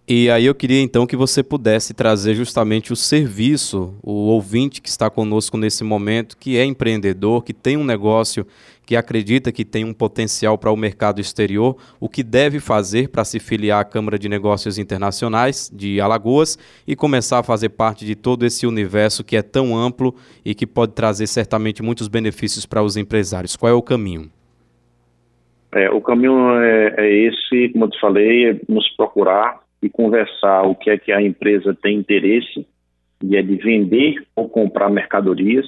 E 0.10 0.30
aí 0.32 0.46
eu 0.46 0.56
queria 0.56 0.82
então 0.82 1.06
que 1.06 1.18
você 1.18 1.44
pudesse 1.44 1.94
trazer 1.94 2.34
justamente 2.34 2.94
o 2.94 2.96
serviço, 2.96 3.94
o 4.02 4.30
ouvinte 4.30 4.82
que 4.82 4.88
está 4.88 5.10
conosco 5.10 5.58
nesse 5.58 5.84
momento, 5.84 6.38
que 6.38 6.58
é 6.58 6.64
empreendedor, 6.64 7.44
que 7.44 7.54
tem 7.54 7.76
um 7.76 7.84
negócio, 7.84 8.48
que 8.86 8.96
acredita 8.96 9.52
que 9.52 9.66
tem 9.66 9.84
um 9.84 9.94
potencial 9.94 10.58
para 10.58 10.72
o 10.72 10.78
mercado 10.78 11.20
exterior, 11.20 11.76
o 12.00 12.08
que 12.08 12.24
deve 12.24 12.62
fazer 12.62 13.10
para 13.10 13.26
se 13.26 13.38
filiar 13.38 13.82
à 13.82 13.84
Câmara 13.84 14.18
de 14.18 14.30
Negócios 14.30 14.78
Internacionais 14.78 15.70
de 15.76 16.00
Alagoas 16.00 16.58
e 16.88 16.96
começar 16.96 17.40
a 17.40 17.44
fazer 17.44 17.68
parte 17.68 18.06
de 18.06 18.16
todo 18.16 18.46
esse 18.46 18.66
universo 18.66 19.26
que 19.26 19.36
é 19.36 19.42
tão 19.42 19.78
amplo 19.78 20.16
e 20.46 20.56
que 20.56 20.66
pode 20.66 20.94
trazer 20.94 21.28
certamente 21.28 21.84
muitos 21.84 22.08
benefícios 22.08 22.66
para 22.66 22.82
os 22.82 22.96
empresários. 22.96 23.58
Qual 23.58 23.70
é 23.70 23.76
o 23.76 23.82
caminho? 23.82 24.32
É, 25.74 25.90
o 25.90 26.00
caminho 26.00 26.50
é, 26.62 26.96
é 26.98 27.28
esse, 27.28 27.74
como 27.74 27.84
eu 27.84 27.90
te 27.90 28.00
falei, 28.00 28.52
é 28.52 28.60
nos 28.70 28.88
procurar 28.96 29.66
e 29.81 29.89
conversar 29.89 30.63
o 30.63 30.75
que 30.75 30.89
é 30.89 30.98
que 30.98 31.12
a 31.12 31.22
empresa 31.22 31.75
tem 31.81 31.98
interesse, 31.98 32.65
e 33.24 33.36
é 33.36 33.41
de 33.41 33.55
vender 33.55 34.15
ou 34.36 34.50
comprar 34.50 34.89
mercadorias, 34.89 35.65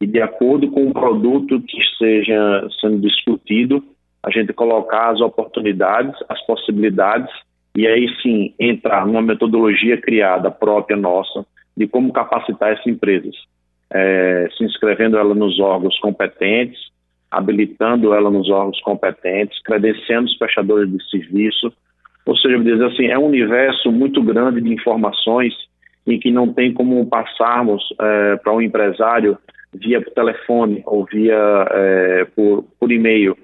e 0.00 0.06
de 0.06 0.20
acordo 0.20 0.70
com 0.70 0.88
o 0.88 0.92
produto 0.92 1.60
que 1.60 1.78
esteja 1.78 2.68
sendo 2.80 2.98
discutido, 2.98 3.82
a 4.22 4.30
gente 4.30 4.52
colocar 4.52 5.10
as 5.10 5.20
oportunidades, 5.20 6.14
as 6.28 6.44
possibilidades, 6.46 7.32
e 7.76 7.86
aí 7.86 8.08
sim 8.22 8.54
entrar 8.58 9.06
numa 9.06 9.22
metodologia 9.22 10.00
criada 10.00 10.50
própria 10.50 10.96
nossa 10.96 11.46
de 11.76 11.86
como 11.86 12.12
capacitar 12.12 12.72
essas 12.72 12.86
empresas, 12.86 13.36
é, 13.90 14.48
se 14.56 14.64
inscrevendo 14.64 15.16
ela 15.18 15.34
nos 15.34 15.60
órgãos 15.60 15.98
competentes, 16.00 16.80
habilitando 17.30 18.14
ela 18.14 18.30
nos 18.30 18.48
órgãos 18.48 18.80
competentes, 18.80 19.60
credenciando 19.62 20.26
os 20.26 20.38
prestadores 20.38 20.90
de 20.90 21.10
serviço, 21.10 21.72
ou 22.26 22.36
seja, 22.36 22.58
dizer 22.58 22.84
assim, 22.84 23.06
é 23.06 23.16
um 23.16 23.26
universo 23.26 23.92
muito 23.92 24.20
grande 24.20 24.60
de 24.60 24.72
informações 24.72 25.54
em 26.06 26.18
que 26.18 26.30
não 26.30 26.52
tem 26.52 26.72
como 26.72 27.06
passarmos 27.06 27.82
é, 28.00 28.36
para 28.36 28.52
um 28.52 28.60
empresário 28.60 29.38
via 29.72 30.02
telefone 30.02 30.82
ou 30.86 31.04
via 31.04 31.66
é, 31.70 32.24
por, 32.34 32.64
por 32.78 32.90
e-mail. 32.90 33.36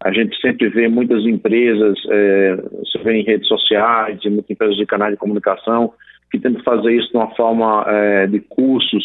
A 0.00 0.12
gente 0.12 0.40
sempre 0.40 0.68
vê 0.68 0.86
muitas 0.86 1.24
empresas, 1.26 1.98
é, 2.08 2.56
você 2.56 2.98
vê 3.02 3.14
em 3.14 3.24
redes 3.24 3.48
sociais, 3.48 4.20
e 4.24 4.30
muitas 4.30 4.50
empresas 4.50 4.76
de 4.76 4.86
canais 4.86 5.12
de 5.12 5.18
comunicação 5.18 5.92
que 6.30 6.38
tentam 6.38 6.62
fazer 6.62 6.92
isso 6.92 7.10
de 7.10 7.16
uma 7.16 7.34
forma 7.34 7.84
é, 7.88 8.26
de 8.28 8.38
cursos. 8.40 9.04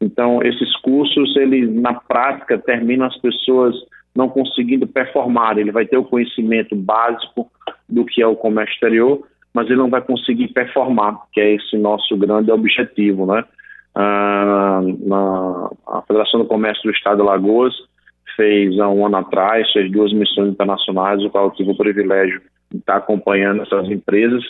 Então, 0.00 0.40
esses 0.42 0.76
cursos, 0.76 1.36
eles 1.36 1.74
na 1.74 1.94
prática 1.94 2.58
terminam 2.58 3.06
as 3.06 3.18
pessoas 3.20 3.74
não 4.14 4.28
conseguindo 4.28 4.86
performar. 4.86 5.58
Ele 5.58 5.72
vai 5.72 5.86
ter 5.86 5.96
o 5.96 6.04
conhecimento 6.04 6.74
básico 6.74 7.50
do 7.88 8.04
que 8.04 8.22
é 8.22 8.26
o 8.26 8.36
comércio 8.36 8.74
exterior, 8.74 9.26
mas 9.52 9.66
ele 9.66 9.76
não 9.76 9.90
vai 9.90 10.00
conseguir 10.00 10.48
performar, 10.48 11.18
que 11.32 11.40
é 11.40 11.54
esse 11.54 11.76
nosso 11.76 12.16
grande 12.16 12.50
objetivo, 12.50 13.26
né? 13.26 13.44
Ah, 13.94 14.80
na, 15.00 15.70
a 15.88 16.02
Federação 16.02 16.40
do 16.40 16.46
Comércio 16.46 16.82
do 16.84 16.94
Estado 16.94 17.16
de 17.16 17.22
Alagoas 17.22 17.74
fez 18.36 18.78
há 18.78 18.88
um 18.88 19.04
ano 19.04 19.16
atrás, 19.16 19.70
fez 19.72 19.90
duas 19.90 20.12
missões 20.12 20.50
internacionais, 20.50 21.24
o 21.24 21.30
qual 21.30 21.46
eu 21.46 21.50
tive 21.50 21.72
o 21.72 21.76
privilégio 21.76 22.40
de 22.70 22.78
estar 22.78 22.96
acompanhando 22.96 23.62
essas 23.62 23.90
empresas, 23.90 24.44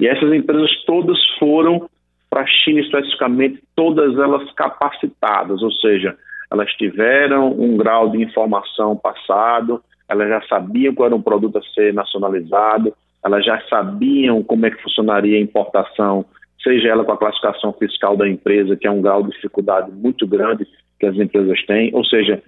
e 0.00 0.06
essas 0.06 0.32
empresas 0.32 0.70
todas 0.86 1.18
foram 1.38 1.88
para 2.30 2.42
a 2.42 2.46
China 2.46 2.80
especificamente, 2.80 3.62
todas 3.76 4.18
elas 4.18 4.50
capacitadas, 4.52 5.62
ou 5.62 5.70
seja, 5.72 6.16
elas 6.50 6.70
tiveram 6.72 7.52
um 7.52 7.76
grau 7.76 8.10
de 8.10 8.22
informação 8.22 8.96
passado, 8.96 9.82
elas 10.08 10.28
já 10.28 10.42
sabiam 10.48 10.94
qual 10.94 11.06
era 11.06 11.16
um 11.16 11.22
produto 11.22 11.58
a 11.58 11.62
ser 11.74 11.92
nacionalizado, 11.92 12.94
elas 13.24 13.44
já 13.44 13.60
sabiam 13.68 14.42
como 14.42 14.66
é 14.66 14.70
que 14.70 14.82
funcionaria 14.82 15.38
a 15.38 15.40
importação, 15.40 16.24
seja 16.62 16.88
ela 16.88 17.04
com 17.04 17.12
a 17.12 17.18
classificação 17.18 17.72
fiscal 17.72 18.16
da 18.16 18.28
empresa, 18.28 18.76
que 18.76 18.86
é 18.86 18.90
um 18.90 19.02
grau 19.02 19.22
de 19.22 19.30
dificuldade 19.30 19.90
muito 19.92 20.26
grande 20.26 20.66
que 21.00 21.06
as 21.06 21.16
empresas 21.16 21.64
têm, 21.66 21.90
ou 21.94 22.04
seja, 22.04 22.42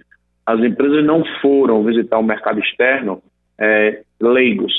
as 0.44 0.61
empresas 0.61 1.04
não 1.04 1.24
foram 1.40 1.82
visitar 1.82 2.18
o 2.18 2.22
mercado 2.22 2.61
externo 2.61 3.22
é, 3.59 4.02
leigos, 4.20 4.72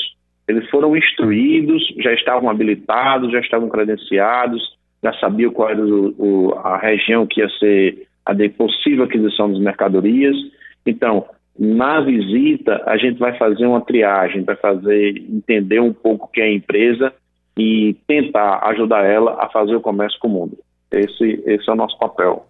eles 0.48 0.68
foram 0.70 0.96
instruídos, 0.96 1.86
já 1.98 2.12
estavam 2.14 2.48
habilitados, 2.48 3.30
já 3.30 3.40
estavam 3.40 3.68
credenciados, 3.68 4.62
já 5.02 5.12
sabiam 5.14 5.52
qual 5.52 5.68
era 5.68 5.80
o, 5.80 6.14
o, 6.18 6.54
a 6.54 6.78
região 6.78 7.26
que 7.26 7.40
ia 7.40 7.48
ser 7.50 8.07
a 8.28 8.34
de 8.34 8.50
possível 8.50 9.04
aquisição 9.04 9.50
das 9.50 9.58
mercadorias. 9.58 10.36
Então, 10.84 11.24
na 11.58 12.02
visita, 12.02 12.82
a 12.86 12.98
gente 12.98 13.18
vai 13.18 13.36
fazer 13.38 13.66
uma 13.66 13.80
triagem, 13.80 14.44
vai 14.44 14.54
fazer 14.54 15.16
entender 15.16 15.80
um 15.80 15.94
pouco 15.94 16.26
o 16.26 16.28
que 16.28 16.42
é 16.42 16.44
a 16.44 16.52
empresa 16.52 17.12
e 17.58 17.96
tentar 18.06 18.60
ajudar 18.68 19.04
ela 19.04 19.42
a 19.42 19.48
fazer 19.48 19.74
o 19.74 19.80
comércio 19.80 20.20
com 20.20 20.28
o 20.28 20.30
mundo. 20.30 20.58
Esse, 20.92 21.42
esse 21.46 21.68
é 21.68 21.72
o 21.72 21.76
nosso 21.76 21.98
papel. 21.98 22.46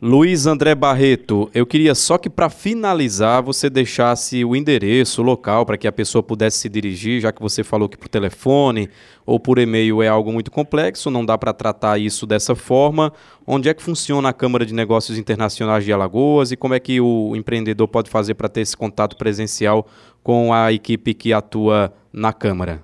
Luiz 0.00 0.46
André 0.46 0.74
Barreto, 0.74 1.50
eu 1.54 1.64
queria 1.64 1.94
só 1.94 2.18
que 2.18 2.28
para 2.28 2.50
finalizar 2.50 3.42
você 3.42 3.70
deixasse 3.70 4.44
o 4.44 4.54
endereço, 4.54 5.22
o 5.22 5.24
local 5.24 5.64
para 5.64 5.78
que 5.78 5.88
a 5.88 5.92
pessoa 5.92 6.22
pudesse 6.22 6.58
se 6.58 6.68
dirigir, 6.68 7.22
já 7.22 7.32
que 7.32 7.40
você 7.40 7.64
falou 7.64 7.88
que 7.88 7.96
por 7.96 8.06
telefone 8.06 8.90
ou 9.24 9.40
por 9.40 9.58
e-mail 9.58 10.02
é 10.02 10.08
algo 10.08 10.30
muito 10.30 10.50
complexo, 10.50 11.10
não 11.10 11.24
dá 11.24 11.38
para 11.38 11.54
tratar 11.54 11.98
isso 11.98 12.26
dessa 12.26 12.54
forma. 12.54 13.10
Onde 13.46 13.70
é 13.70 13.74
que 13.74 13.82
funciona 13.82 14.28
a 14.28 14.34
Câmara 14.34 14.66
de 14.66 14.74
Negócios 14.74 15.16
Internacionais 15.16 15.82
de 15.82 15.94
Alagoas 15.94 16.52
e 16.52 16.58
como 16.58 16.74
é 16.74 16.78
que 16.78 17.00
o 17.00 17.34
empreendedor 17.34 17.88
pode 17.88 18.10
fazer 18.10 18.34
para 18.34 18.50
ter 18.50 18.60
esse 18.60 18.76
contato 18.76 19.16
presencial 19.16 19.86
com 20.22 20.52
a 20.52 20.74
equipe 20.74 21.14
que 21.14 21.32
atua 21.32 21.90
na 22.12 22.34
Câmara? 22.34 22.82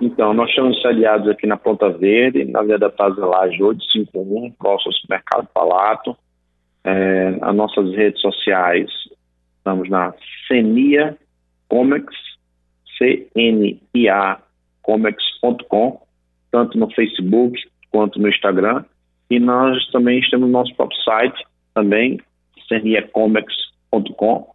Então, 0.00 0.34
nós 0.34 0.50
estamos 0.50 0.80
sediados 0.82 1.28
aqui 1.28 1.46
na 1.46 1.56
Ponta 1.56 1.88
Verde, 1.88 2.44
na 2.44 2.62
Via 2.62 2.78
da 2.78 2.92
Laje 2.98 3.62
851, 3.62 4.52
próximo 4.52 4.90
ao 4.90 4.92
supermercado 4.92 5.48
Palato. 5.54 6.16
É, 6.84 7.38
as 7.40 7.54
nossas 7.54 7.94
redes 7.94 8.20
sociais, 8.20 8.90
estamos 9.58 9.88
na 9.88 10.14
Cenia 10.46 11.16
Comics, 11.68 12.14
C-N-I-A 12.98 14.40
comics.com, 14.82 16.00
tanto 16.52 16.78
no 16.78 16.88
Facebook 16.92 17.58
quanto 17.90 18.20
no 18.20 18.28
Instagram. 18.28 18.84
E 19.28 19.40
nós 19.40 19.84
também 19.90 20.20
temos 20.30 20.48
nosso 20.48 20.74
próprio 20.76 21.00
site, 21.02 21.44
também, 21.74 22.20
ceniacomics.com, 22.68 24.54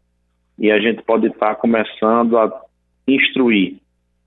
e 0.58 0.72
a 0.72 0.80
gente 0.80 1.04
pode 1.04 1.28
estar 1.28 1.56
começando 1.56 2.38
a 2.38 2.62
instruir 3.08 3.78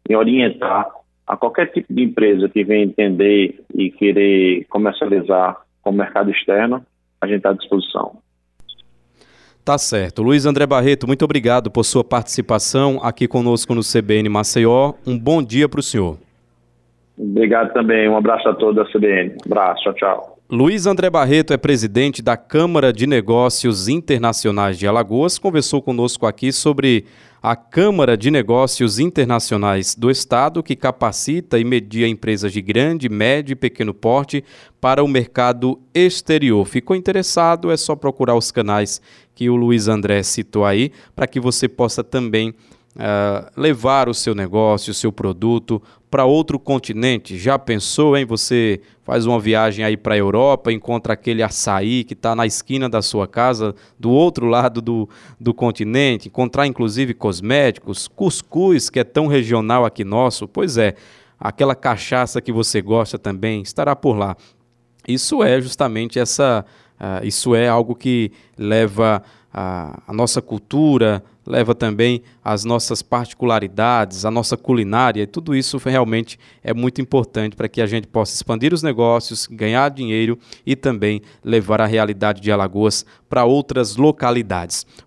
e 0.08 0.14
orientar 0.14 0.90
a 1.26 1.36
qualquer 1.36 1.72
tipo 1.72 1.92
de 1.92 2.02
empresa 2.02 2.48
que 2.48 2.64
venha 2.64 2.84
entender 2.84 3.62
e 3.74 3.90
querer 3.90 4.64
comercializar 4.68 5.58
com 5.82 5.90
o 5.90 5.92
mercado 5.92 6.30
externo, 6.30 6.84
a 7.20 7.26
gente 7.26 7.38
está 7.38 7.50
à 7.50 7.54
disposição. 7.54 8.18
Tá 9.64 9.78
certo. 9.78 10.22
Luiz 10.22 10.44
André 10.44 10.66
Barreto, 10.66 11.06
muito 11.06 11.24
obrigado 11.24 11.70
por 11.70 11.84
sua 11.84 12.04
participação 12.04 13.00
aqui 13.02 13.26
conosco 13.26 13.74
no 13.74 13.80
CBN 13.80 14.28
Maceió. 14.28 14.92
Um 15.06 15.18
bom 15.18 15.42
dia 15.42 15.66
para 15.68 15.80
o 15.80 15.82
senhor. 15.82 16.18
Obrigado 17.16 17.72
também. 17.72 18.08
Um 18.08 18.16
abraço 18.16 18.46
a 18.48 18.54
todos 18.54 18.76
da 18.76 18.92
CBN. 18.92 19.30
Um 19.30 19.52
abraço. 19.52 19.82
Tchau, 19.84 19.94
tchau. 19.94 20.33
Luiz 20.50 20.84
André 20.84 21.08
Barreto 21.08 21.54
é 21.54 21.56
presidente 21.56 22.20
da 22.20 22.36
Câmara 22.36 22.92
de 22.92 23.06
Negócios 23.06 23.88
Internacionais 23.88 24.78
de 24.78 24.86
Alagoas. 24.86 25.38
Conversou 25.38 25.80
conosco 25.80 26.26
aqui 26.26 26.52
sobre 26.52 27.06
a 27.42 27.56
Câmara 27.56 28.14
de 28.14 28.30
Negócios 28.30 28.98
Internacionais 28.98 29.94
do 29.94 30.10
Estado, 30.10 30.62
que 30.62 30.76
capacita 30.76 31.58
e 31.58 31.64
media 31.64 32.06
empresas 32.06 32.52
de 32.52 32.60
grande, 32.60 33.08
médio 33.08 33.54
e 33.54 33.56
pequeno 33.56 33.94
porte 33.94 34.44
para 34.82 35.02
o 35.02 35.08
mercado 35.08 35.80
exterior. 35.94 36.66
Ficou 36.66 36.94
interessado? 36.94 37.70
É 37.70 37.76
só 37.78 37.96
procurar 37.96 38.36
os 38.36 38.50
canais 38.50 39.00
que 39.34 39.48
o 39.48 39.56
Luiz 39.56 39.88
André 39.88 40.22
citou 40.22 40.66
aí, 40.66 40.92
para 41.16 41.26
que 41.26 41.40
você 41.40 41.66
possa 41.66 42.04
também 42.04 42.54
Uh, 42.96 43.50
levar 43.60 44.08
o 44.08 44.14
seu 44.14 44.36
negócio, 44.36 44.92
o 44.92 44.94
seu 44.94 45.10
produto 45.10 45.82
para 46.14 46.24
outro 46.24 46.60
continente. 46.60 47.36
Já 47.36 47.58
pensou, 47.58 48.16
em 48.16 48.24
Você 48.24 48.80
faz 49.02 49.26
uma 49.26 49.40
viagem 49.40 49.84
aí 49.84 49.96
para 49.96 50.14
a 50.14 50.16
Europa, 50.16 50.70
encontra 50.70 51.14
aquele 51.14 51.42
açaí 51.42 52.04
que 52.04 52.12
está 52.12 52.36
na 52.36 52.46
esquina 52.46 52.88
da 52.88 53.02
sua 53.02 53.26
casa, 53.26 53.74
do 53.98 54.12
outro 54.12 54.46
lado 54.46 54.80
do, 54.80 55.08
do 55.40 55.52
continente, 55.52 56.28
encontrar 56.28 56.68
inclusive 56.68 57.14
cosméticos, 57.14 58.06
cuscuz, 58.06 58.88
que 58.88 59.00
é 59.00 59.02
tão 59.02 59.26
regional 59.26 59.84
aqui 59.84 60.04
nosso. 60.04 60.46
Pois 60.46 60.78
é, 60.78 60.94
aquela 61.36 61.74
cachaça 61.74 62.40
que 62.40 62.52
você 62.52 62.80
gosta 62.80 63.18
também 63.18 63.60
estará 63.62 63.96
por 63.96 64.16
lá. 64.16 64.36
Isso 65.08 65.42
é 65.42 65.60
justamente 65.60 66.20
essa. 66.20 66.64
Uh, 66.94 67.26
isso 67.26 67.56
é 67.56 67.66
algo 67.66 67.92
que 67.92 68.30
leva 68.56 69.20
a, 69.52 70.00
a 70.06 70.12
nossa 70.12 70.40
cultura, 70.40 71.24
leva 71.46 71.74
também 71.74 72.22
as 72.42 72.64
nossas 72.64 73.02
particularidades, 73.02 74.24
a 74.24 74.30
nossa 74.30 74.56
culinária, 74.56 75.22
e 75.22 75.26
tudo 75.26 75.54
isso 75.54 75.78
realmente 75.78 76.38
é 76.62 76.72
muito 76.72 77.00
importante 77.00 77.56
para 77.56 77.68
que 77.68 77.80
a 77.80 77.86
gente 77.86 78.06
possa 78.06 78.34
expandir 78.34 78.72
os 78.72 78.82
negócios, 78.82 79.46
ganhar 79.46 79.90
dinheiro 79.90 80.38
e 80.64 80.74
também 80.74 81.20
levar 81.42 81.80
a 81.80 81.86
realidade 81.86 82.40
de 82.40 82.50
Alagoas 82.50 83.04
para 83.28 83.44
outras 83.44 83.96
localidades. 83.96 84.86